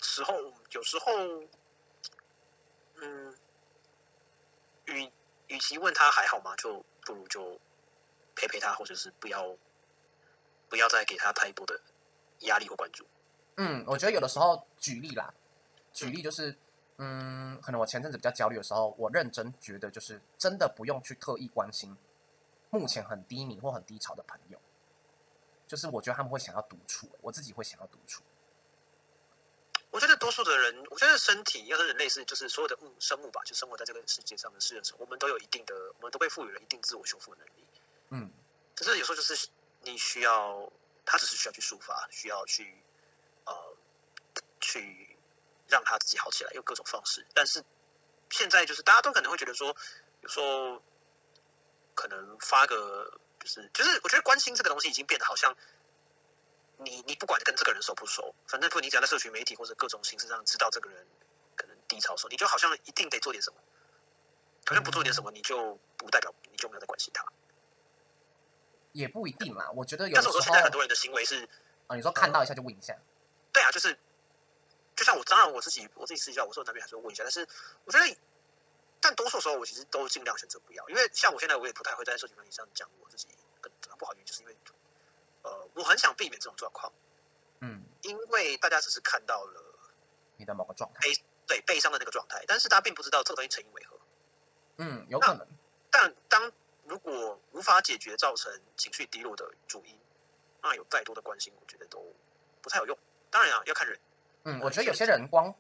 [0.02, 0.34] 时候，
[0.72, 1.12] 有时候，
[2.96, 3.36] 嗯，
[4.86, 5.12] 与
[5.48, 7.60] 与其问他还好吗，就不如就
[8.36, 9.56] 陪陪他，或者是不要
[10.70, 11.80] 不要再给他太多的
[12.40, 13.06] 压力或关注。
[13.58, 15.34] 嗯，我觉得有的时候举例啦，
[15.94, 16.58] 举例就是，
[16.98, 21.96] 嗯，可能我前阵子比较焦虑的时候，我认真觉得就是真的不用去特意关心
[22.70, 24.58] 目前很低迷或很低潮的朋友，
[25.72, 28.22] 就是我觉得他们会想要独处，我自己会想要独处。
[29.90, 37.66] 我觉得多数的人，我觉得身体要跟人类是，就是所有的物生物吧，就生活在这个世界上的世人时，我们都有一定的，我们都被赋予了一定自我修复的能力。
[38.10, 38.30] 嗯，
[38.76, 39.48] 可是有时候就是
[39.84, 40.70] 你需要，
[41.06, 42.76] 他只是需要去抒发，需要去
[43.46, 43.54] 呃
[44.60, 45.18] 去
[45.70, 47.26] 让他自己好起来，用各种方式。
[47.34, 47.64] 但是
[48.30, 49.74] 现在就是大家都可能会觉得说，
[50.20, 50.84] 有时候
[51.96, 55.56] 可能发个就是就是，我觉得关心这个东西已经变得好像。
[56.84, 61.06] 你你不管跟这个人熟不熟，反正不你只要在社群媒体或者各种形式上知道这个人
[61.56, 63.60] 可能低潮的时候，你就好像一定得做点什么，
[64.66, 67.24] 好像不做点什么，你就不代表你就没有在关心他。
[68.94, 71.48] 也不一定啦，我觉得有但时候是我说现在很多人的行为是，
[71.86, 72.98] 啊，你说看到一下就问一下，
[73.54, 73.96] 对啊，就是
[74.96, 77.48] 就像我当然我自己我自己私下我说那边还是会问一下，但是
[77.86, 78.18] 我觉得，
[79.02, 83.28] 但多数时候我其实都尽量选择不要，因为像我现在我也不太会在社群媒体上讲我自己
[83.60, 84.56] 跟不好原因，就是因为
[85.42, 86.94] 呃我很想避免这种状况，
[87.60, 89.62] 嗯，因为大家只是看到了
[90.38, 91.14] 你的某个状态，悲
[91.48, 94.00] 对悲伤的那个状态，但是大家并不知道这个东西成因为何。
[94.78, 95.48] 嗯，有可能，
[95.90, 96.52] 但当
[96.86, 100.00] 如果无法解决造成情绪低落的主因，
[100.62, 102.04] 那有再多的关心，我觉得都
[102.62, 102.98] 不太有用。
[103.30, 104.00] 当然啊，要看人。
[104.44, 105.54] 嗯，我觉得有些人光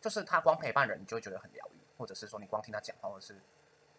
[0.00, 3.38] 就是他光陪伴人，你就会觉得很疗愈，或者是说你光听他讲话，或者是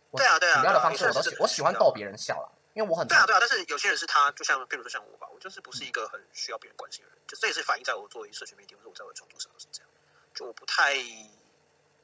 [0.09, 9.89] 我对啊对啊主要的方式我都喜我喜欢逗别人笑啦，因为我很对啊，对啊，但是有些人是他，就像比如说像我吧，我就是不是一个很需要别人关心的人，就这也是反映在我作为社群媒体或者我在我的创作上都是这样，
[10.33, 10.95] 就我不太，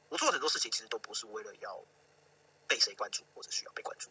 [0.08, 1.80] 我做很多事情其实都不是为了要
[2.68, 4.10] 被谁关注或者需要被关注，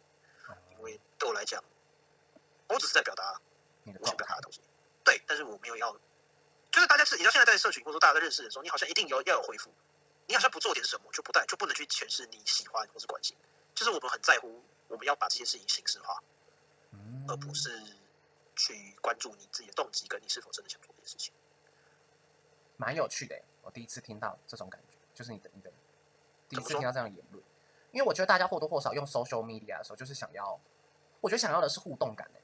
[0.72, 1.62] 因为对我来讲，
[2.68, 3.40] 我只是在表达
[3.84, 4.60] 我想表达的东西，
[5.04, 5.92] 对，但是我没有要，
[6.72, 9.72] 就是大家是，你知道现在在社群或者说大家在认识的时候，你好像一定有要有回复，
[10.26, 13.36] 你好像不做点什么就不带就不能去诠释你喜欢或是关心，
[13.74, 16.22] 就是我们很在乎，我们要把这些事情形式化，
[16.92, 17.70] 嗯而不是
[18.56, 21.32] 去关注你自己的动机跟你是否真的想做这件事情。
[22.76, 23.42] 蛮有趣的欸。
[23.62, 25.72] 我第一次听到这种感觉，就是你的你的
[26.48, 27.42] 第一次听到这样的言论，
[27.90, 30.60] 因为我觉得大家或多或少用 social media 的时候，就是想要，
[31.20, 32.40] 我觉得想要的是互动感的，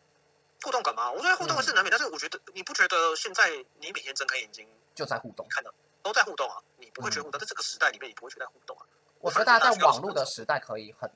[0.63, 1.13] 互动感吗？
[1.13, 5.47] 我觉得互动是难免，但是我觉得你不觉得现在你每天睁开眼睛就在互动。
[5.49, 8.87] 看到都在互动啊，你不会觉得互动，在这个时代里面你不会觉得互动啊。
[9.21, 11.11] 我觉得大家在网络的时时代可以很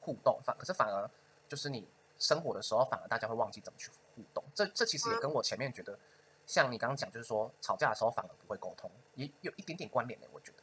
[0.00, 1.10] 互动，反可是反而
[1.48, 1.86] 就是你
[2.18, 4.44] 生活的时候，反而大家会忘记怎么去互动。
[4.54, 5.98] 这这其实也跟我前面觉得，
[6.46, 10.28] 像你刚刚讲，就是说吵架的时候反而不会沟通，也有一点点关联的。
[10.32, 10.58] 我觉得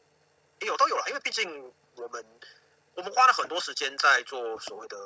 [0.60, 2.24] 也，有都有了，因为毕竟我们
[2.94, 4.96] 我们花了很多时间在做所谓的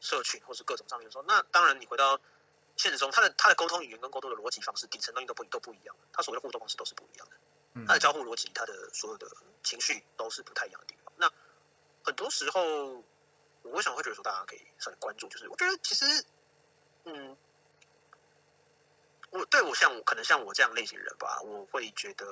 [0.00, 2.18] 社群或是各种上面的时候，那当然你回到
[2.76, 7.36] 现实中，他的他的沟通语言跟沟通的逻辑方式，底层东西都不都不一样，他所谓的互动方式都是不一样的。
[7.78, 7.86] 嗯。
[7.86, 9.26] 他的交互逻辑，他的所有的
[9.62, 11.12] 情绪都是不太一样的地方。
[11.16, 11.30] 那
[12.04, 12.62] 很多时候，
[13.62, 16.24] 我为什么会觉得说大家可以稍微关注，就是我觉得其实，
[17.04, 17.36] 嗯，
[19.30, 22.26] 我对我像我可能像我这样类型的人吧，我会觉得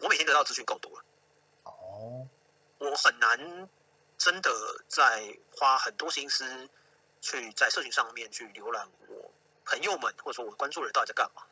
[0.00, 1.04] 我每天得到资讯够多了，
[1.64, 2.28] 哦，
[2.78, 3.68] 我很难
[4.18, 4.50] 真的
[4.88, 6.68] 在花很多心思
[7.20, 9.30] 去在社群上面去浏览我
[9.64, 11.42] 朋友们或者说我关注的人到底在干嘛。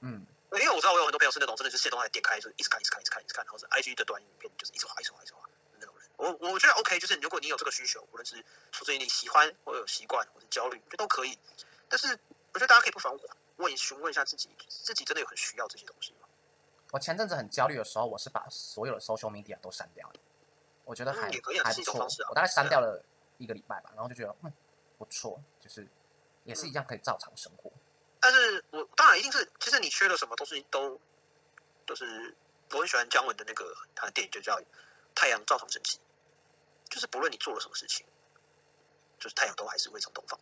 [0.00, 0.26] 嗯
[0.60, 6.08] 因为我知道我有很多朋友是那种真的就是卸东西点开就一直看一直看一直看一直看，然后是 IG 的短影片就是一直滑一直滑一直滑的那种人。
[6.16, 8.42] 我我觉得 OK，就是如果你有这个需求，无论是
[8.72, 11.38] 出自于你喜欢或者有习惯或者焦虑，我觉得都可以。
[11.88, 12.08] 但是
[12.52, 13.18] 我觉得大家可以不妨
[13.56, 16.28] 问询问一下自己，自己真的有很需要这些东西吗？
[16.92, 20.14] 我前阵子很焦虑的时候，我是把所有的 social media 都删掉了，
[20.84, 22.28] 我觉得还、嗯也可以啊还不错是一种方式啊。
[22.30, 23.04] 我大概删掉了
[23.38, 24.52] 一个礼拜吧，然后就觉得嗯
[24.96, 25.86] 不错，就是
[26.44, 27.70] 也是一样可以照常生活。
[28.26, 31.00] 但是我当然一定是，其实你缺了什么东西都
[31.86, 32.34] 都是
[32.72, 34.56] 我很喜欢姜文的那个他的电影就叫
[35.14, 35.96] 《太阳照常升起》，
[36.92, 38.04] 就是不论你做了什么事情，
[39.20, 40.36] 就是太阳都还是会从东方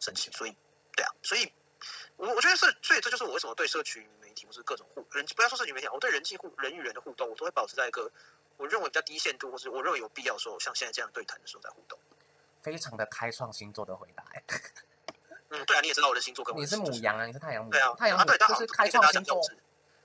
[0.00, 0.32] 升起。
[0.32, 0.56] 所以，
[0.96, 1.52] 对啊，所以
[2.16, 8.10] 我我觉得是，所以这就是我为什么对社群媒体或是各种互人，不要说社群媒体，我对人际互人与人的互动，我都会保持在一个
[8.56, 11.96] 我认为比较低限度，或是我认为有必要的时候，像现在这样对谈的时候在互动。
[12.60, 14.44] 非常的开创星座的回答、欸，
[15.50, 19.40] 嗯，对啊，你也知道我的星座跟我你是母羊啊，你是太阳母对啊羊，，太阳啊对，母就是开创星座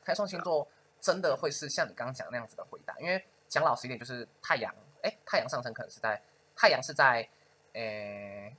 [0.04, 0.68] 开创星座
[1.02, 6.22] 真的会是像你刚刚讲那样子的回答，因为讲老实一点，就是太阳，哎，太阳上升可能是在
[6.56, 7.28] 太阳是在，
[7.74, 8.56] 诶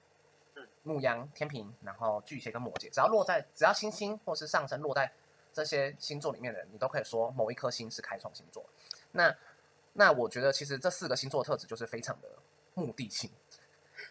[0.54, 5.10] 嗯，牧羊、天平，然后巨蟹跟摩羯，只要落在只要星星或是上升落在
[5.52, 8.64] 这些星座里面的人，你都可以说某一颗星是开创星座。
[9.12, 9.34] 那
[9.94, 12.28] 那我觉得其实这四个星座特质就是非常的
[12.74, 13.30] 目的性，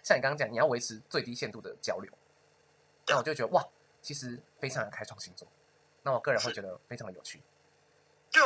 [0.02, 2.12] 像你刚刚讲，你要维持最低限度的交流，
[3.08, 3.66] 那我就觉得哇，
[4.02, 5.48] 其实非常的开创星座。
[6.04, 7.42] 那我个人会觉得非常的有趣。
[8.30, 8.42] 就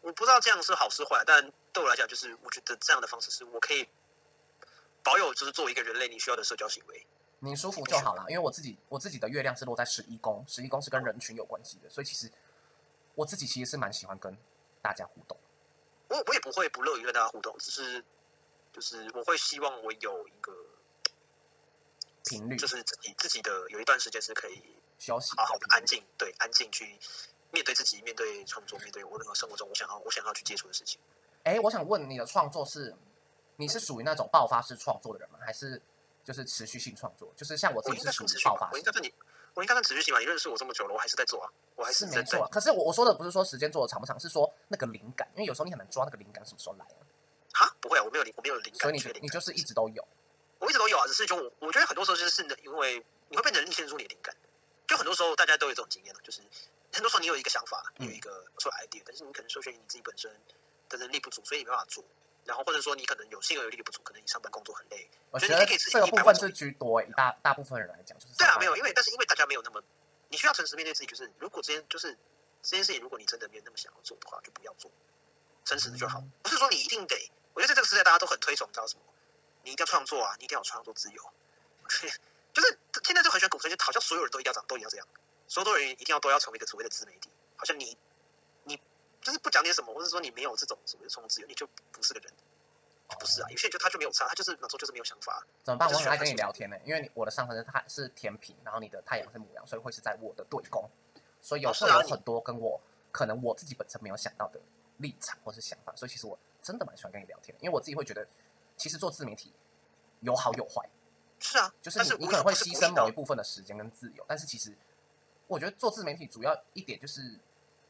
[0.00, 3.88] 我不知道这样是好是坏，但对我来讲，就是我觉得这样的方式是我可以
[5.02, 7.06] 保有，就是作为一个人类你需要的社交行为。
[7.38, 12.30] 你舒服就好了，因为我自己我自己的月亮是落在十一宫，十一宫是跟人群有关系的，所以其实
[13.14, 14.36] 我自己其实是蛮喜欢跟
[14.80, 15.36] 大家互动。
[16.08, 18.02] 我我也不会不乐于跟大家互动，只是
[18.72, 20.52] 就是我会希望我有一个
[22.26, 24.62] 频率，就是自己自己的有一段时间是可以
[24.98, 26.98] 休息，好好的安静，对，安静去
[27.52, 31.00] 面对自己，面对创作，面对我任何生活中我想要我想要去接触的事情。
[31.44, 32.94] 哎，我想问你的创作是
[33.56, 35.38] 你是属于那种爆发式创作的人吗？
[35.40, 35.80] 还是？
[36.26, 38.68] 就是持续性创作，就是像我自己是属于爆发。
[38.72, 39.14] 我应该是你，
[39.54, 40.18] 我应该算持续性吧？
[40.18, 42.44] 你认识我这么久了，我还是在做啊，我还是没错。
[42.48, 47.06] 可是我我说的不是说时间做的长不长，是说那个灵感，因为有时候你很难抓那个灵感什么时候来啊？
[47.54, 48.80] 哈，不会啊，我没有灵，我没有灵感。
[48.80, 50.04] 所以你你就是一直都有？
[50.58, 54.34] 我一直都有啊，只是就我我觉得很多时候就是因为你会被能力限制住你的灵感。
[54.86, 56.40] 就很多时候大家都有这种经验了，就是
[56.92, 60.30] 很多时候你有一个想法，你有一个说 idea，但是你可能受限于你自己本身
[60.88, 62.04] 的能力不足，所以你没办法做。
[62.44, 65.10] 然后或者说你可能有性格有力不足，可能你上班工作很累。
[65.32, 68.34] 我觉得这个部分是居多，以大大部分人来讲就是。
[68.36, 69.82] 对啊，没有，因为但是因为大家没有那么，
[70.28, 72.16] 你需要诚实面对自己，就是如果这件就是
[72.62, 74.88] 这件事情，如果你真的没有那么想要做的话，就不要做，
[75.64, 76.22] 诚实的就好。
[76.44, 77.16] 不是说你一定得，
[77.54, 79.02] 我觉得在这个时代大家都很推崇，知道什么？
[79.66, 81.22] 你一定要创作啊，你一定要有创作自由。
[82.54, 85.06] 就是现在就很喜欢鼓吹，就好像所有人都一定要这样，都一定要这样，
[85.48, 87.98] 所有人一定要都要成为一个所谓的自媒体，好像你
[88.62, 88.80] 你
[89.20, 92.32] 就是不讲点什么，或者说你没有这种所谓的创作自由，你就不是个人。
[93.20, 95.44] 不是啊，有些人就他就没有差，他就是那时候就是没有想法。
[95.62, 95.88] 怎么办？
[95.88, 100.90] 我很爱跟你聊天呢，因为你我的上升是太是天平，然后你的太阳是母羊，所以会是在我的对宫，
[101.40, 102.80] 所以有会有很多跟我
[103.12, 104.58] 可能我自己本身没有想到的
[104.96, 108.26] 立场或是想法，所以其实我真的蛮喜欢跟你聊天，因为我自己会觉得，
[108.76, 109.52] 其实做自媒体
[110.20, 110.88] 有好有坏。
[111.38, 114.76] 是啊，就是你你可能会牺牲某一部分的时间跟自由，但是其实
[115.46, 117.38] 我觉得做自媒体主要一点就是，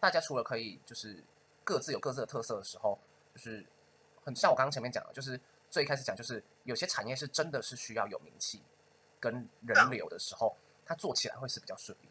[0.01, 1.23] 大家除了可以就是
[1.65, 2.99] 各自有各自的特色的时候，
[3.35, 3.67] 就是。
[4.27, 8.61] 很像我刚刚前面讲的，就是最一开始讲，就是有些产业是真的是需要有名气
[9.21, 12.09] 跟人流的时候，它做起来会是比较顺利。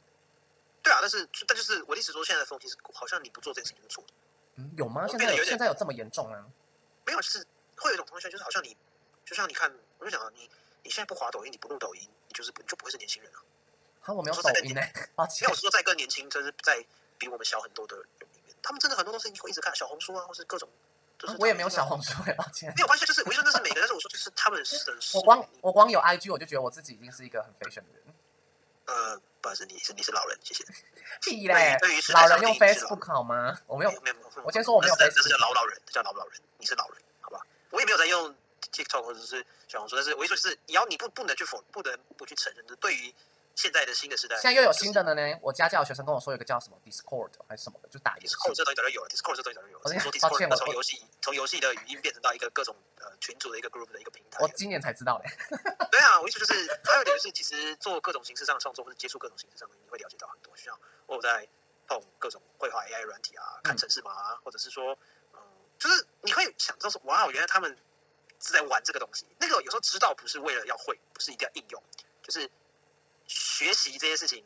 [0.81, 4.13] 对啊，但是但就是我的意思说，现在的风气是好像你不做这件事情是错的。
[4.55, 5.05] 嗯，有吗？
[5.09, 6.45] 现在有现在有这么严重吗？
[7.05, 7.45] 没有，就是
[7.77, 8.75] 会有一种同学，就是好像你，
[9.25, 10.49] 就像你看，我就想啊，你
[10.83, 13.39] 你现在不滑抖音，你不录抖音，你就是你就不会是年轻人了。
[14.01, 14.81] 好，我没有抖音呢。
[15.17, 16.85] 没有说在更年轻，就是在
[17.17, 20.69] 比我们小很多的人里面，他们真的很多东西你会一直看小红书啊，或是各种。
[21.17, 22.69] 就是我也没有小红书，抱歉。
[22.75, 24.77] 没有关系，就是我说那是每个，但是我说就是他们是。
[25.15, 28.13] 我光我光有 IG，我就觉得我自己已经是一个很 fashion 的人。
[28.85, 30.65] 呃，不好意思，你是你是老人，谢谢。
[31.21, 31.77] 屁嘞！
[32.13, 33.57] 老人用 Facebook 好吗？
[33.65, 34.43] 我没有，没有，没有。
[34.43, 36.41] 我先说我没有 Facebook，这叫老老人，这叫老老人。
[36.57, 37.01] 你是老人？
[37.71, 38.35] 我也没有在用
[38.71, 43.13] TikTok 或者是小红书，但是我意思就是，你要你不不能去否，不能不去承认的，对于。
[43.57, 45.39] 现在的新的时代，现在又有新的了呢。
[45.41, 49.83] 我家教学生跟我说，有个叫什么 Discord 还是什么的，就打 Discord 这东西早就有了，Discord 这东西早就有了。
[50.19, 54.39] 抱歉，我从游戏从游戏的语音变成到一个各种呃群组的一个 group 的一个平台。
[54.41, 55.31] 我今年才知道嘞。
[55.89, 60.53] 对啊，我意思就是，还有一点是，其实做各种形式上的创作，或者接触各种形式上的，你会了解到很多。
[60.57, 61.47] 像我在
[61.87, 65.14] 碰各种绘画 AI 软体啊，看城市码啊，或者是说，嗯，
[65.79, 67.77] 就是你会想到说，哇，原来他们
[68.39, 69.25] 是在玩这个东西。
[69.39, 71.83] 那个有时候知道不是为了要会，不是一定要应用，
[72.21, 72.49] 就是。
[73.27, 74.45] 学习这些事情，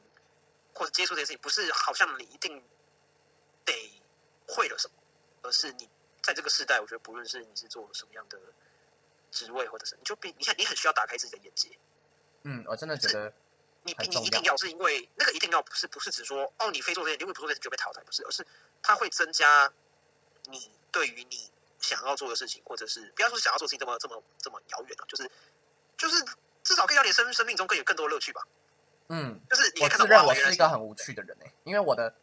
[0.74, 2.63] 或者接触这些事情，不是好像你一定
[3.65, 4.02] 得
[4.48, 4.94] 会了什么，
[5.42, 5.89] 而是你
[6.24, 8.39] 在这个时代，我觉得不论是你是做什么样的
[9.32, 11.78] 职位，或者是你就比你看，你很需要打开自己的眼界。
[12.44, 13.34] 嗯，我真的觉得
[13.84, 18.48] 你你一定要是因为那个一定要不是不是只说哦，你非做这件，因为不做这些就被淘汰，不是，而是
[18.82, 19.70] 它会增加
[20.46, 25.30] 你对于你想要做的事情，或者是不要说想要做事情这么这么这么遥远啊，就是
[25.97, 26.23] 就是
[26.63, 28.41] 至少可以让你生生命中更有更多乐趣吧。
[29.08, 32.13] 嗯，就是你我自认我是一个很无趣的人哎，因为我的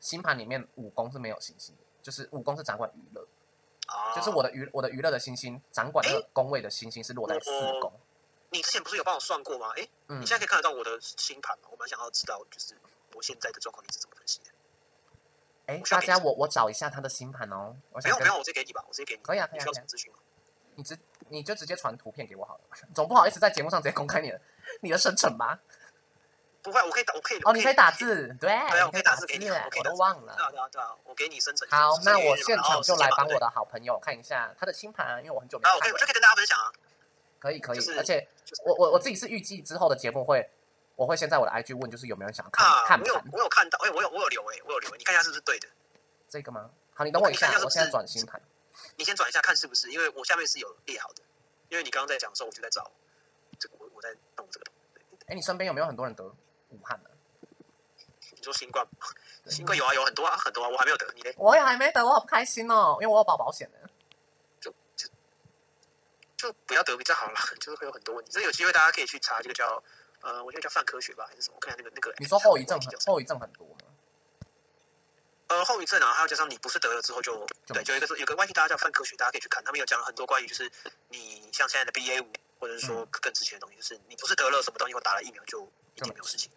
[0.00, 3.26] 星盘里面武宫是没有星星的，就是武宫是掌管娱乐，
[4.16, 7.50] 就是我的娱我的娱乐的星星掌管的宫位的星星是落在四
[7.80, 7.92] 宫。
[8.50, 9.72] 你之前不是有帮我算过吗？
[9.76, 11.68] 哎，你现在可以看得到我的星盘吗？
[11.70, 12.76] 我蛮想要知道，就是
[13.12, 14.50] 我现在的状况你是怎么分析的？
[15.66, 17.74] 哎，大家我我找一下他的星盘哦。
[17.92, 19.22] 不用不用，我直接给你吧，我直接给你。
[19.22, 19.62] 可以啊，可以啊。
[19.62, 20.18] 需要什么资讯吗？
[20.76, 20.98] 你直
[21.28, 22.60] 你就直接传图片给我好了，
[22.94, 24.40] 总不好意思在节目上直接公开你的
[24.80, 25.58] 你的生辰吧？
[26.62, 30.34] 不会，我可以打，我可以哦，你可以打字，对，对啊，我可以打字给你，我都忘了。
[30.34, 31.68] 对啊，对啊，对啊，我给你生成。
[31.70, 35.74] 好，那我现场就来帮我的好朋友看一下他的星盘，因为我很久没看。
[35.74, 36.72] 我就可以跟大家分享啊。
[37.38, 38.26] 可以，可以，而且
[38.64, 40.50] 我我我自己是预计之后的节目会，
[40.96, 45.68] 我会先在我的 IG 问，就是有没有人想要看看我有我有看到，哎，我有我有留哎，我有留，你看一下是不是对的？
[46.28, 46.70] 这个吗？
[46.94, 48.40] 好，你等我一下，我现在转新盘。
[48.96, 49.90] 你先转一下看是不是？
[49.90, 51.22] 因为我下面是有列好的，
[51.68, 52.90] 因为你刚刚在讲的时候，我就在找
[53.58, 54.66] 这个，我我在动这个。
[55.26, 57.10] 哎，你身边有没有很多人得武汉的？
[58.42, 58.86] 说新冠？
[59.46, 61.30] 新冠有啊，有很多啊，很多啊，我还没有得，你呢？
[61.36, 63.78] 我也还没得，我好不开心哦，因为我有保保险的。
[66.36, 68.30] 就不要得比较好了， 就是会有很多问题。
[68.30, 69.82] 所以有机会大家可以去查这个叫
[70.24, 71.56] 呃，我觉得叫泛科学吧，还是什么？
[71.56, 72.14] 我看下那个那个。
[72.18, 73.76] 你说后遗症很后遗症很多吗？
[75.48, 80.70] 呃，后遗症啊，还有加上你不是得了之后就对，就有一个有个关系，大家叫泛科学，大家可以去看，他们有讲了很多关于就是
[81.10, 85.62] 你像现在的 BA 五，或者是说更之前的东西，就是你不是得了什么东西或打了疫苗就
[85.94, 86.50] 一定没有事情。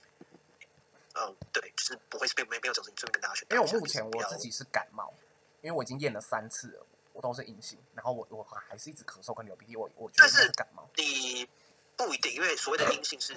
[1.15, 3.45] 嗯，对，就是不会是没没有这种事情，顺便跟大家说。
[3.51, 5.13] 因为我目前我自己是感冒，
[5.62, 6.86] 因为我已经验了三次了。
[7.13, 10.88] 我都是阴性，然后我我还是一直咳嗽跟流鼻涕，我我觉得是感冒。
[10.97, 11.49] 你
[11.95, 13.36] 不一定，因为所谓的阴性是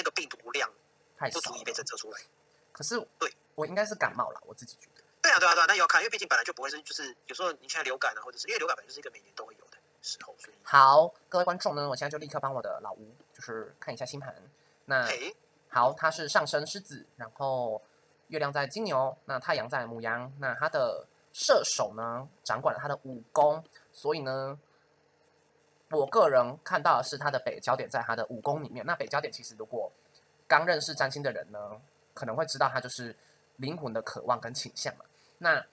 [0.00, 0.66] 那个病毒量
[1.30, 2.18] 不足以被侦测出来。
[2.72, 5.02] 可是对我应该是感冒了，我自己觉得。
[5.20, 10.56] 对啊对啊对啊，那要看，因为毕竟本来就不会是，就是有时候你现在流感啊，或者是因为流感本来就是一个每年都会有的时候，所以。
[10.62, 14.34] 好，各位观众呢，我现在就立刻帮我的老吴就是看一下星盘。
[14.86, 15.06] 那
[15.68, 17.82] 好，他是上升狮子，然后
[18.28, 21.06] 月亮在金牛，那太阳在母羊，那他的。
[21.32, 24.58] 射手呢，掌管了他的武功，所以呢，
[25.90, 28.84] 我个人看到的是他的北焦点在他的武功里面。
[28.86, 29.90] 那北焦点其实，如果
[30.46, 31.80] 刚认识占星的人呢，
[32.14, 33.14] 可能会知道他就是
[33.56, 35.04] 灵魂的渴望跟倾向嘛。
[35.38, 35.64] 那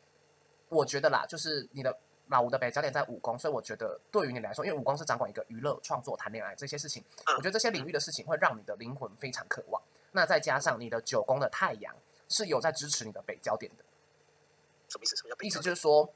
[0.70, 7.04] 我觉得啦，就是你的老吴的北焦点在武功，所以我觉得对于你来说，因为武功是掌管一个娱乐、创作、谈恋爱这些事情，
[7.38, 9.82] 我觉得这些领域的事情会让你的灵魂非常渴望。
[10.12, 11.96] 那再加上你的九宫的太阳
[12.28, 13.84] 是有在支持你的北焦点的。
[14.90, 15.16] 什么意思？
[15.16, 16.12] 什么叫意思就是说，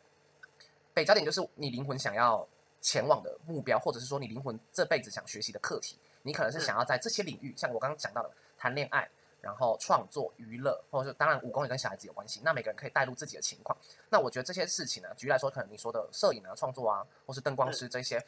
[0.94, 2.48] 北焦点就是你灵魂想要
[2.82, 5.98] 前往的目标，或者是说你灵魂这辈子想学习的课题。
[6.24, 12.42] 你可能是想要在这些领域，像我刚刚讲到的谈恋爱，然后创作、娱乐，或者是当然武功也跟小孩子有关系。
[12.44, 13.78] 那每个人可以带入自己的情况。
[14.10, 18.24] 那我觉得这些事情呢，举例来说，可能你说的摄影啊、创作啊，或是灯光师这些，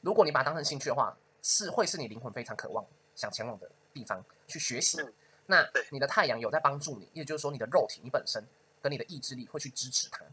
[0.00, 2.84] 如果你把它当成兴趣的话，是会是你灵魂非常渴望
[3.14, 4.98] 想前往的地方去学习。
[5.46, 8.42] 那你的太阳有在帮助你，也就是说你的肉体你本身。
[8.80, 10.24] 跟你的意志力会去支持它，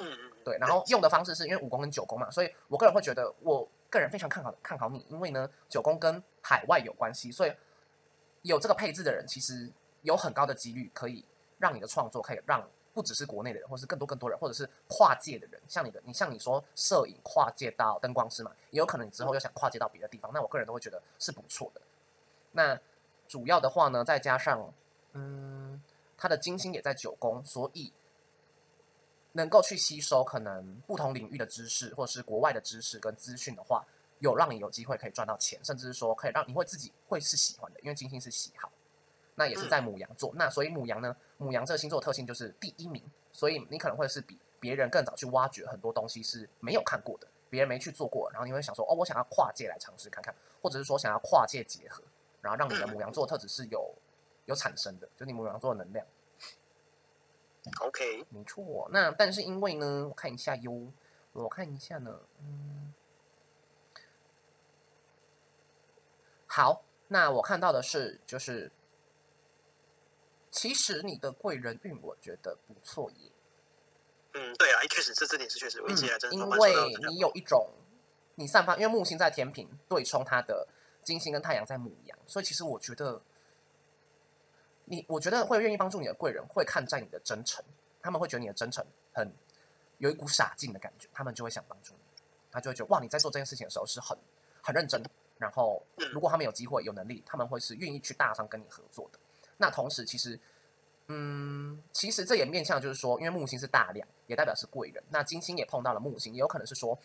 [0.00, 7.52] 嗯嗯，对，然后用的方式是因为五宫跟九宫嘛，所以我个人会觉得，我个人非常看好看好你，因为呢九宫跟海外有关系，所以
[8.42, 9.70] 有这个配置的人，其实
[10.02, 11.24] 有很高的几率可以
[11.58, 21.80] 让你的创作可以让不只是国内的人，或是更多更多人，或者是跨界的人，像你的，你像你说摄影跨界到灯光师嘛，也有可能你之后又想跨界到别的地方，那我个人都会觉得是不错的。
[22.52, 22.78] 那
[23.28, 24.72] 主要的话呢，再加上
[25.12, 25.82] 嗯。
[26.22, 27.90] 他的金星也在九宫，所以
[29.32, 33.84] 能够去吸收可能不同领域的知识，或者是国外的知识跟资讯的话，
[34.18, 38.70] 有让你有机会可以赚到钱，甚至是说可以让你会自己会是喜欢的，因为金星是喜好。
[39.34, 52.02] 那也是在母羊座，那所以母羊呢，母羊这个星座特性就是第一名，所以你可能会是比别人更早去挖掘很多东西是没有看过的，别人没去做过，然后你会想说，哦，我想要跨界来尝试看看，或者是说想要跨界结合，
[52.40, 53.94] 然后让你的母羊座特质是有。
[54.46, 56.04] 有产生的，就你母羊座的能量。
[57.80, 58.88] OK，没错。
[58.92, 60.92] 那但是因为呢，我看一下哟，
[61.32, 62.92] 我看一下呢，嗯，
[66.46, 68.70] 好，那我看到的是，就是
[70.50, 73.30] 其实你的贵人运，我觉得不错耶。
[74.34, 76.72] 嗯，对啊，一开始这这点是确实，我一直真因为
[77.08, 77.70] 你有一种
[78.34, 80.68] 你散发，因为木星在天平对冲它的
[81.02, 83.22] 金星跟太阳在母羊，所以其实我觉得。
[84.90, 87.64] 你我觉得会愿意帮助你的贵人会看在你的真诚，
[88.02, 89.32] 他们会觉得你的真诚很
[89.98, 92.00] 有一股傻劲的感觉，他们就会想帮助你，
[92.50, 94.18] 他就会觉得哇你在做这件事情的时候是很
[94.60, 95.00] 很认真，
[95.38, 95.80] 然后
[96.12, 99.18] 如果他们有机会有能力，他们会是愿意去大方跟你合作的。
[99.58, 100.40] 那同时其实，
[101.06, 106.98] 嗯，其实这也面向就是说，因为木星是大量，也代表是贵人，那金星也碰到了木星，也有可能是说，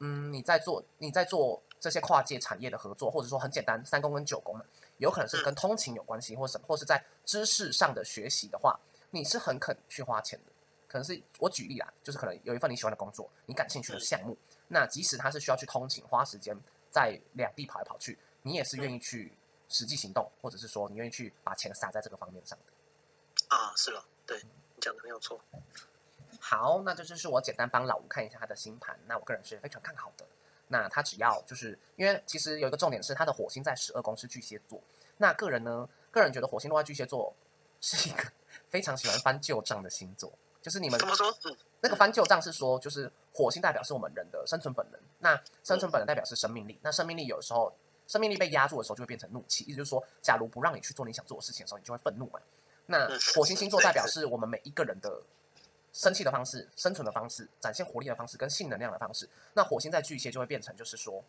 [0.00, 4.64] 嗯，你在做你在做这些跨界产业的合作，或者说很简单三宫跟九宫嘛。
[5.00, 8.78] 有可能是跟通勤有关系，或什么，或是在知识上的学习的话，
[9.10, 10.52] 你是很肯去花钱的。
[10.86, 14.36] 可能是我举例啦，就是可能有一份你喜欢的工作，你感兴趣的项目，
[14.68, 16.56] 那即使他是需要去通勤，花时间
[16.90, 19.32] 在两地跑来跑去，你也是愿意去
[19.68, 23.56] 实际行动，或者是说你愿意去把钱撒在这个方面上的。
[23.56, 25.40] 啊，是了，对你讲的没有错。
[26.40, 30.26] 好，那这就是我简单帮老吴看一下他的星盘，那我个人是非常看好的。
[30.72, 34.80] 那他只要就是因为其实有一个重点是他的火星在十二宫是巨蟹座。
[35.16, 37.34] 那个人呢，个人觉得火星落在巨蟹座
[37.80, 38.22] 是一个
[38.68, 40.32] 非常喜欢翻旧账的星座。
[40.62, 41.34] 就是你们怎么说？
[41.80, 45.00] 那个翻旧账是说，就是火星代表是我们人的生存本能。
[45.18, 46.78] 那生存本能代表是生命力。
[46.82, 47.74] 那生命力有时候
[48.06, 49.64] 生命力被压住的时候，就会变成怒气。
[49.64, 52.38] 意思就是说，假如不让你去做你想做的事情的时候，你就会愤怒嘛。
[52.86, 55.20] 那火星星座代表是我们每一个人的。
[55.92, 61.24] 生气的方式、生存的方式、展现活力的方式跟性能量的方式，那火星在巨蟹就会变成，就是说，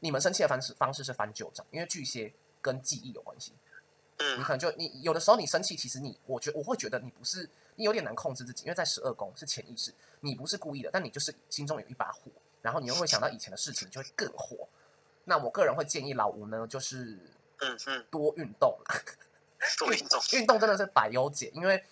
[0.00, 3.52] 你们生气的方式方式是翻旧账，因为巨蟹跟记忆有关系，
[4.18, 4.38] 嗯。
[4.38, 14.68] 你可能就你有的时候你生气，其实你我觉我会觉得你不是你有点难控制自己，因为在十二宫是潜意识，你不是故意的，但你就是心中有一把火，然后你又会想到以前的事情，就会更火。
[15.24, 17.16] 那我个人会建议老吴呢，就是
[17.58, 18.76] 嗯嗯，多运动，
[19.78, 21.84] 多运动， 运动真的是百忧解，因为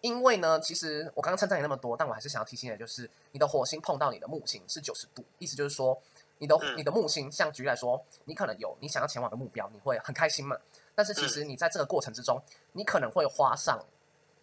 [0.00, 6.00] 因为呢，其实我刚刚称赞你那么多，但我还是想要提醒你，就是你的火星碰到你的木星是九十度，意思就是说
[6.38, 10.56] 你的嗯你的木星，像举例来说，你可能有你想要前往的目标，你会很开心嘛。
[10.94, 12.42] 但是其实你在这个过程之中，
[12.72, 13.84] 你可能会花上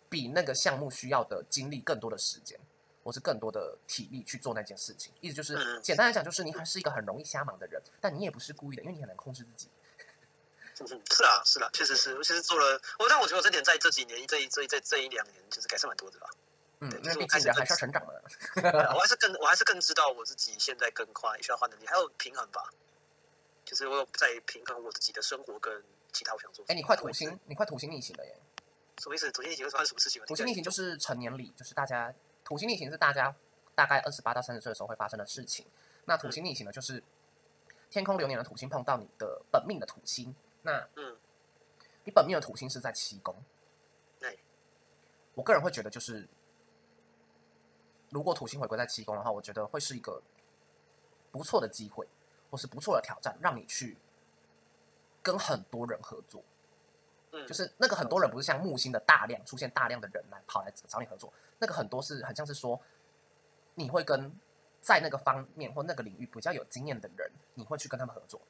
[0.10, 2.60] 比那个项目需要的精力更多的时间，
[3.04, 5.12] 或是更多的体力去做那件事情。
[5.22, 9.70] 意思就是嗯简单来讲，就是你还是一个很容易瞎忙的人，但你也不是故意的，因为你很难控制自己。
[10.80, 16.30] 嗯是啊是啊，确实是，其实做了，我但我觉得我这点在这几年这一这一这这一两年，就是改善蛮多的吧。
[16.80, 18.24] 嗯，对因为毕就是我开始竟人还是要成长的。
[18.94, 22.70] 我还是更我还是更知道我自己现在更快需要换能力，还有平衡吧。
[23.66, 26.64] 就是我有在平衡我自己的生活跟其他我想做。
[26.68, 28.40] 哎，你快土星，你快土星逆行了耶！
[29.00, 29.32] 什么意思？
[29.32, 30.24] 土星逆行会发生什么事情？
[30.26, 32.14] 土星逆行就是成年礼，就是大家
[32.44, 33.36] 土星逆行是大家
[33.76, 35.66] 大概二十八到三十岁的时候会发生的事情。
[36.06, 37.04] 那土星逆行呢，就是
[37.90, 41.18] 天空流年的土星碰到你的本命的土星，那嗯，
[42.04, 43.36] 你本命的土星是在七宫。
[44.20, 44.40] 对，
[45.34, 46.28] 我个人会觉得，就是
[48.10, 50.22] 如果土星回归在七宫的话，我觉得会是一个
[51.32, 52.08] 不错的机会，
[52.50, 53.98] 或是不错的挑战，让你去
[55.22, 56.44] 跟很多人合作。
[57.32, 62.82] 嗯，就是那个很多人不是像木星的大量出现大量的人来跑来找你合作，那个很多是很像是说，
[63.76, 64.34] 你会跟
[64.82, 68.42] 在那个方面或那个领域比较有经验的人，你会去跟他们合作。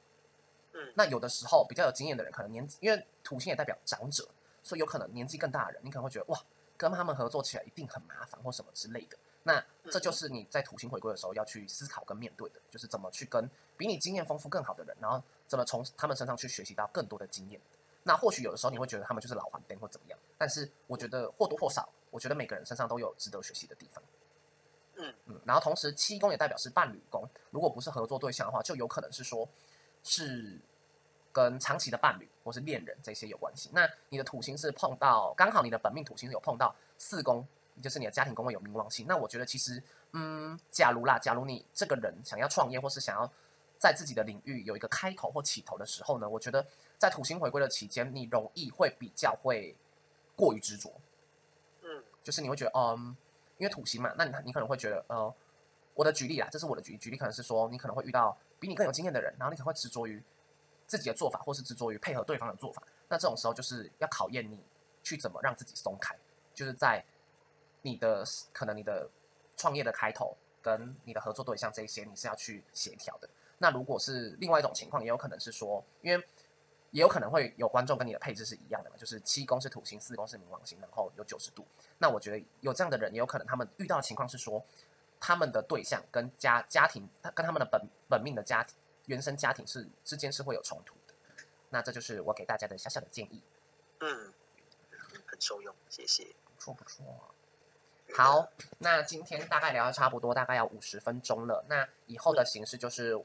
[0.80, 4.28] 嗯那有的时候比较有经验的人，可能年纪，因为土星也代表长者，
[4.62, 6.40] 所以有可能年纪更大的人，你可能会觉得哇，
[6.78, 9.18] 跟他们合作起来一定很麻烦或什么之类的。
[9.42, 17.60] 那这就是你在土星回归的时候要去思考跟面对的，就是怎么去跟比你经验丰富更好的人，然后怎么从他们身上去学习到更多的经验。
[18.04, 24.04] 那或许有的时候你会觉得他们就是老黄灯或怎么样，但是我觉得或多或少，我觉得每个人身上都有值得学习的地方。
[24.96, 29.48] 嗯嗯，然后同时七宫也代表是伴侣宫，如果不是合作对象的话，就有可能是说
[30.08, 30.58] 是
[31.32, 33.70] 跟长期的伴侣或是恋人这些有关系。
[33.74, 37.46] 那你的土星是碰到刚好你的本命土星有碰到四宫，
[37.84, 39.06] 就是你的家庭宫位有冥王星。
[39.08, 39.84] 那我觉得其实，
[40.14, 43.30] 嗯，假如啦，假如你这个人想要创业或是想要
[43.78, 46.66] 在自己的领域有一个开头或起头的时候呢，我觉得
[46.98, 49.76] 在土星回归的期间，你容易会比较会
[50.36, 50.92] 过于执着。
[51.84, 53.16] 嗯就是你会觉得，嗯，
[53.58, 55.34] 因为土星嘛，那你你可能会觉得，呃，
[55.98, 60.22] 我的举例啦，这是我的举例，举例可能是说，你可能会遇到比你更有经验的人，然后你可能会执着于
[60.86, 62.84] 自己的做法，或是执着于配合对方的做法。
[63.10, 64.64] 那这种时候就是要考验你
[65.02, 66.16] 去怎么让自己松开，
[66.54, 67.04] 就是在
[67.82, 68.24] 你的
[68.54, 69.10] 可能你的
[69.56, 73.28] 创业的开头跟你的合作对象这一些，你是要去协调的。
[73.58, 76.24] 那如果是另外一种情况，也有可能是说，因为
[76.92, 81.66] 也有可能会有观众跟你的配置是一样的嘛，就是七宫是土星，四宫是冥王星，然后有九十度。
[81.98, 84.64] 那我觉得有这样的人，也有可能他们遇到的情况是说，
[85.20, 91.14] 他们的对象跟家家庭，他跟他们的本本命的家庭原生家庭是之间是会有冲突的。
[91.70, 93.42] 那这就是我给大家的小小的建议，
[94.00, 94.34] 嗯，
[95.26, 96.36] 很受用，谢谢。
[96.56, 97.06] 不错不错。
[98.16, 98.50] 好，
[98.80, 101.66] 那今天大概聊的差不多，大概要五十分钟了。
[101.68, 103.22] 那以后的形式就是，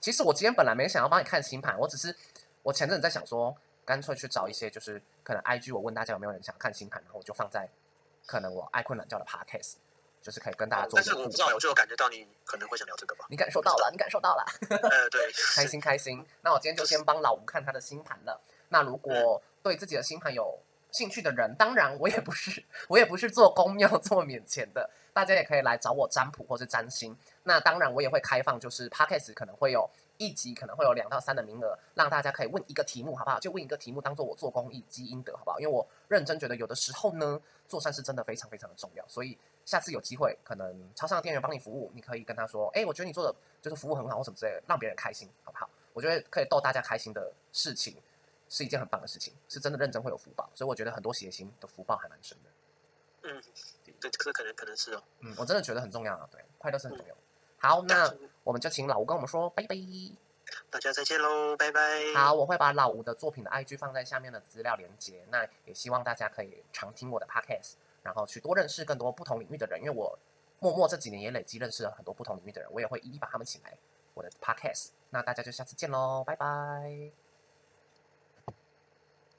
[0.00, 2.16] 其实我今天本来没想要帮你看星盘，我只是
[2.62, 3.54] 我前阵子在想说，
[3.84, 7.68] 干脆去找一些就是可能 IG 我问大家有没有人想看星盘，然后我就放在
[8.24, 9.74] 可能我爱困懒觉的 Podcast，
[10.24, 11.54] 就是可以跟大家做但是我不知道，动。
[11.54, 13.26] 我就有感觉到你可能会想聊这个吧？
[13.28, 14.44] 你感受到了，你感受到了。
[14.70, 16.26] 呃，对， 开心开心。
[16.40, 18.40] 那我今天就先帮老吴看他的星盘了。
[18.70, 20.58] 那如果对自己的星盘有
[20.92, 27.14] 兴趣的人，当然我也不是我也不是做公庙做免钱的，大家也可以来找我占卜或是占星。
[27.42, 29.88] 那当然我也会开放，就是 podcast 可能会有
[30.18, 33.40] 一集可能会有两到三的名额，让大家可以问一个题目，好不好？
[33.40, 35.58] 就问一个题目，当做我做公益积阴德，好不好？
[35.60, 45.68] 因为我认真觉得有的时候呢，做善事真的非常非常的重要，所以下次有机会，可能超商的店员帮你服务，你可以跟他说，哎，我觉得你做的就是服务很好，或什么之类的，让别人开心，好不好？
[45.92, 47.96] 我觉得可以逗大家开心的事情，
[48.48, 52.50] 是一件很棒的事情，是真的认真会有福报，所以我觉得很多谐星的福报还蛮深的。
[53.26, 53.42] 嗯，
[54.00, 55.02] 对，这可能可能是哦。
[55.20, 57.20] 嗯，我真的觉得很重要啊，对，快乐是很重要的。
[57.56, 58.14] 好，那
[58.44, 59.74] 我们就请老吴跟我们说拜拜。
[60.70, 61.80] 大家再见喽，拜拜。
[62.14, 65.24] 好，我会把老吴的作品的 IG 放在下面的资料连接。
[65.30, 67.72] 那也希望大家可以常听我的 Podcast，
[68.02, 70.18] 然后去多认识更多不同领域的人，因为我
[70.60, 73.76] 默默这几年也累积认识了很多不同领域的人，我也会一一把他们请来
[74.12, 74.90] 我的 Podcast。
[75.10, 77.23] 那大家就下次见喽，拜拜。